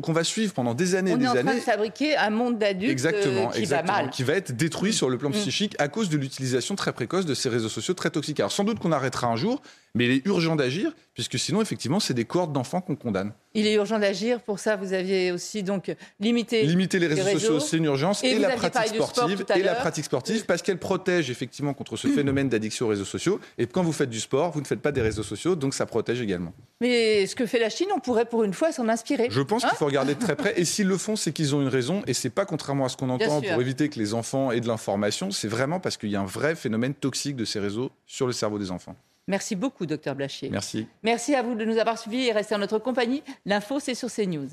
Qu'on 0.00 0.12
va 0.12 0.24
suivre 0.24 0.52
pendant 0.52 0.74
des 0.74 0.94
années 0.94 1.10
et 1.10 1.14
on 1.14 1.16
est 1.16 1.20
des 1.20 1.26
en 1.28 1.32
train 1.32 1.40
années. 1.40 1.54
de 1.56 1.60
fabriquer 1.64 2.16
un 2.16 2.30
monde 2.30 2.58
d'adultes 2.58 2.90
Exactement, 2.90 3.48
euh, 3.48 3.52
qui 3.52 3.58
exactement, 3.60 3.92
va 3.94 4.02
mal. 4.02 4.10
qui 4.10 4.22
va 4.22 4.32
être 4.34 4.52
détruit 4.56 4.92
sur 4.92 5.08
le 5.10 5.18
plan 5.18 5.30
Mm. 5.30 5.32
psychique 5.34 5.76
à 5.78 5.88
cause 5.88 6.08
de 6.08 6.16
l'utilisation 6.16 6.74
très 6.76 6.92
précoce 6.92 7.26
de 7.26 7.34
ces 7.34 7.48
réseaux 7.48 7.68
sociaux 7.68 7.94
très 7.94 8.10
toxiques. 8.10 8.40
Alors 8.40 8.52
sans 8.52 8.64
doute 8.64 8.78
qu'on 8.78 8.92
arrêtera 8.92 9.26
un 9.26 9.36
jour, 9.36 9.60
mais 9.96 10.04
il 10.04 10.10
est 10.12 10.26
urgent 10.26 10.56
d'agir, 10.56 10.92
puisque 11.14 11.38
sinon, 11.38 11.62
effectivement, 11.62 12.00
c'est 12.00 12.12
des 12.12 12.26
cohortes 12.26 12.52
d'enfants 12.52 12.82
qu'on 12.82 12.96
condamne. 12.96 13.32
Il 13.54 13.66
est 13.66 13.72
urgent 13.72 13.98
d'agir. 13.98 14.42
Pour 14.42 14.58
ça, 14.58 14.76
vous 14.76 14.92
aviez 14.92 15.32
aussi 15.32 15.62
donc 15.62 15.94
limité. 16.20 16.62
Limiter 16.64 16.98
les 16.98 17.06
réseaux, 17.06 17.24
réseaux. 17.24 17.38
sociaux, 17.38 17.60
c'est 17.60 17.78
une 17.78 17.86
urgence, 17.86 18.22
Et 18.22 18.38
la 18.38 18.50
pratique 18.50 18.94
sport 18.94 19.08
sportive, 19.08 19.44
et 19.56 19.62
la 19.62 19.74
pratique 19.74 20.04
sportive, 20.04 20.44
parce 20.44 20.60
qu'elle 20.60 20.76
protège 20.76 21.30
effectivement 21.30 21.72
contre 21.72 21.96
ce 21.96 22.08
phénomène 22.08 22.50
d'addiction 22.50 22.84
aux 22.84 22.90
réseaux 22.90 23.06
sociaux. 23.06 23.40
Et 23.56 23.66
quand 23.66 23.82
vous 23.82 23.92
faites 23.92 24.10
du 24.10 24.20
sport, 24.20 24.50
vous 24.50 24.60
ne 24.60 24.66
faites 24.66 24.82
pas 24.82 24.92
des 24.92 25.00
réseaux 25.00 25.22
sociaux, 25.22 25.56
donc 25.56 25.72
ça 25.72 25.86
protège 25.86 26.20
également. 26.20 26.52
Mais 26.82 27.26
ce 27.26 27.34
que 27.34 27.46
fait 27.46 27.58
la 27.58 27.70
Chine, 27.70 27.88
on 27.96 27.98
pourrait 27.98 28.26
pour 28.26 28.44
une 28.44 28.52
fois 28.52 28.70
s'en 28.72 28.86
inspirer. 28.90 29.28
Je 29.30 29.40
pense 29.40 29.64
qu'il 29.64 29.76
faut 29.78 29.86
regarder 29.86 30.14
de 30.14 30.20
très 30.20 30.36
près. 30.36 30.60
Et 30.60 30.66
s'ils 30.66 30.88
le 30.88 30.98
font, 30.98 31.16
c'est 31.16 31.32
qu'ils 31.32 31.54
ont 31.54 31.62
une 31.62 31.68
raison. 31.68 32.02
Et 32.06 32.12
c'est 32.12 32.28
pas 32.28 32.44
contrairement 32.44 32.84
à 32.84 32.88
ce 32.90 32.98
qu'on 32.98 33.08
entend 33.08 33.40
pour 33.40 33.60
éviter 33.62 33.88
que 33.88 33.98
les 33.98 34.12
enfants 34.12 34.52
aient 34.52 34.60
de 34.60 34.68
l'information. 34.68 35.30
C'est 35.30 35.48
vraiment 35.48 35.80
parce 35.80 35.96
qu'il 35.96 36.10
y 36.10 36.16
a 36.16 36.20
un 36.20 36.26
vrai 36.26 36.54
phénomène 36.54 36.92
toxique 36.92 37.36
de 37.36 37.46
ces 37.46 37.60
réseaux 37.60 37.90
sur 38.06 38.26
le 38.26 38.34
cerveau 38.34 38.58
des 38.58 38.70
enfants. 38.70 38.96
Merci 39.28 39.56
beaucoup, 39.56 39.86
docteur 39.86 40.14
Blachier. 40.14 40.50
Merci. 40.50 40.86
Merci 41.02 41.34
à 41.34 41.42
vous 41.42 41.54
de 41.54 41.64
nous 41.64 41.78
avoir 41.78 41.98
suivis 41.98 42.26
et 42.26 42.32
restez 42.32 42.54
en 42.54 42.58
notre 42.58 42.78
compagnie. 42.78 43.22
L'info, 43.44 43.80
c'est 43.80 43.94
sur 43.94 44.10
CNews. 44.10 44.48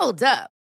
Hold 0.00 0.22
up. 0.22 0.53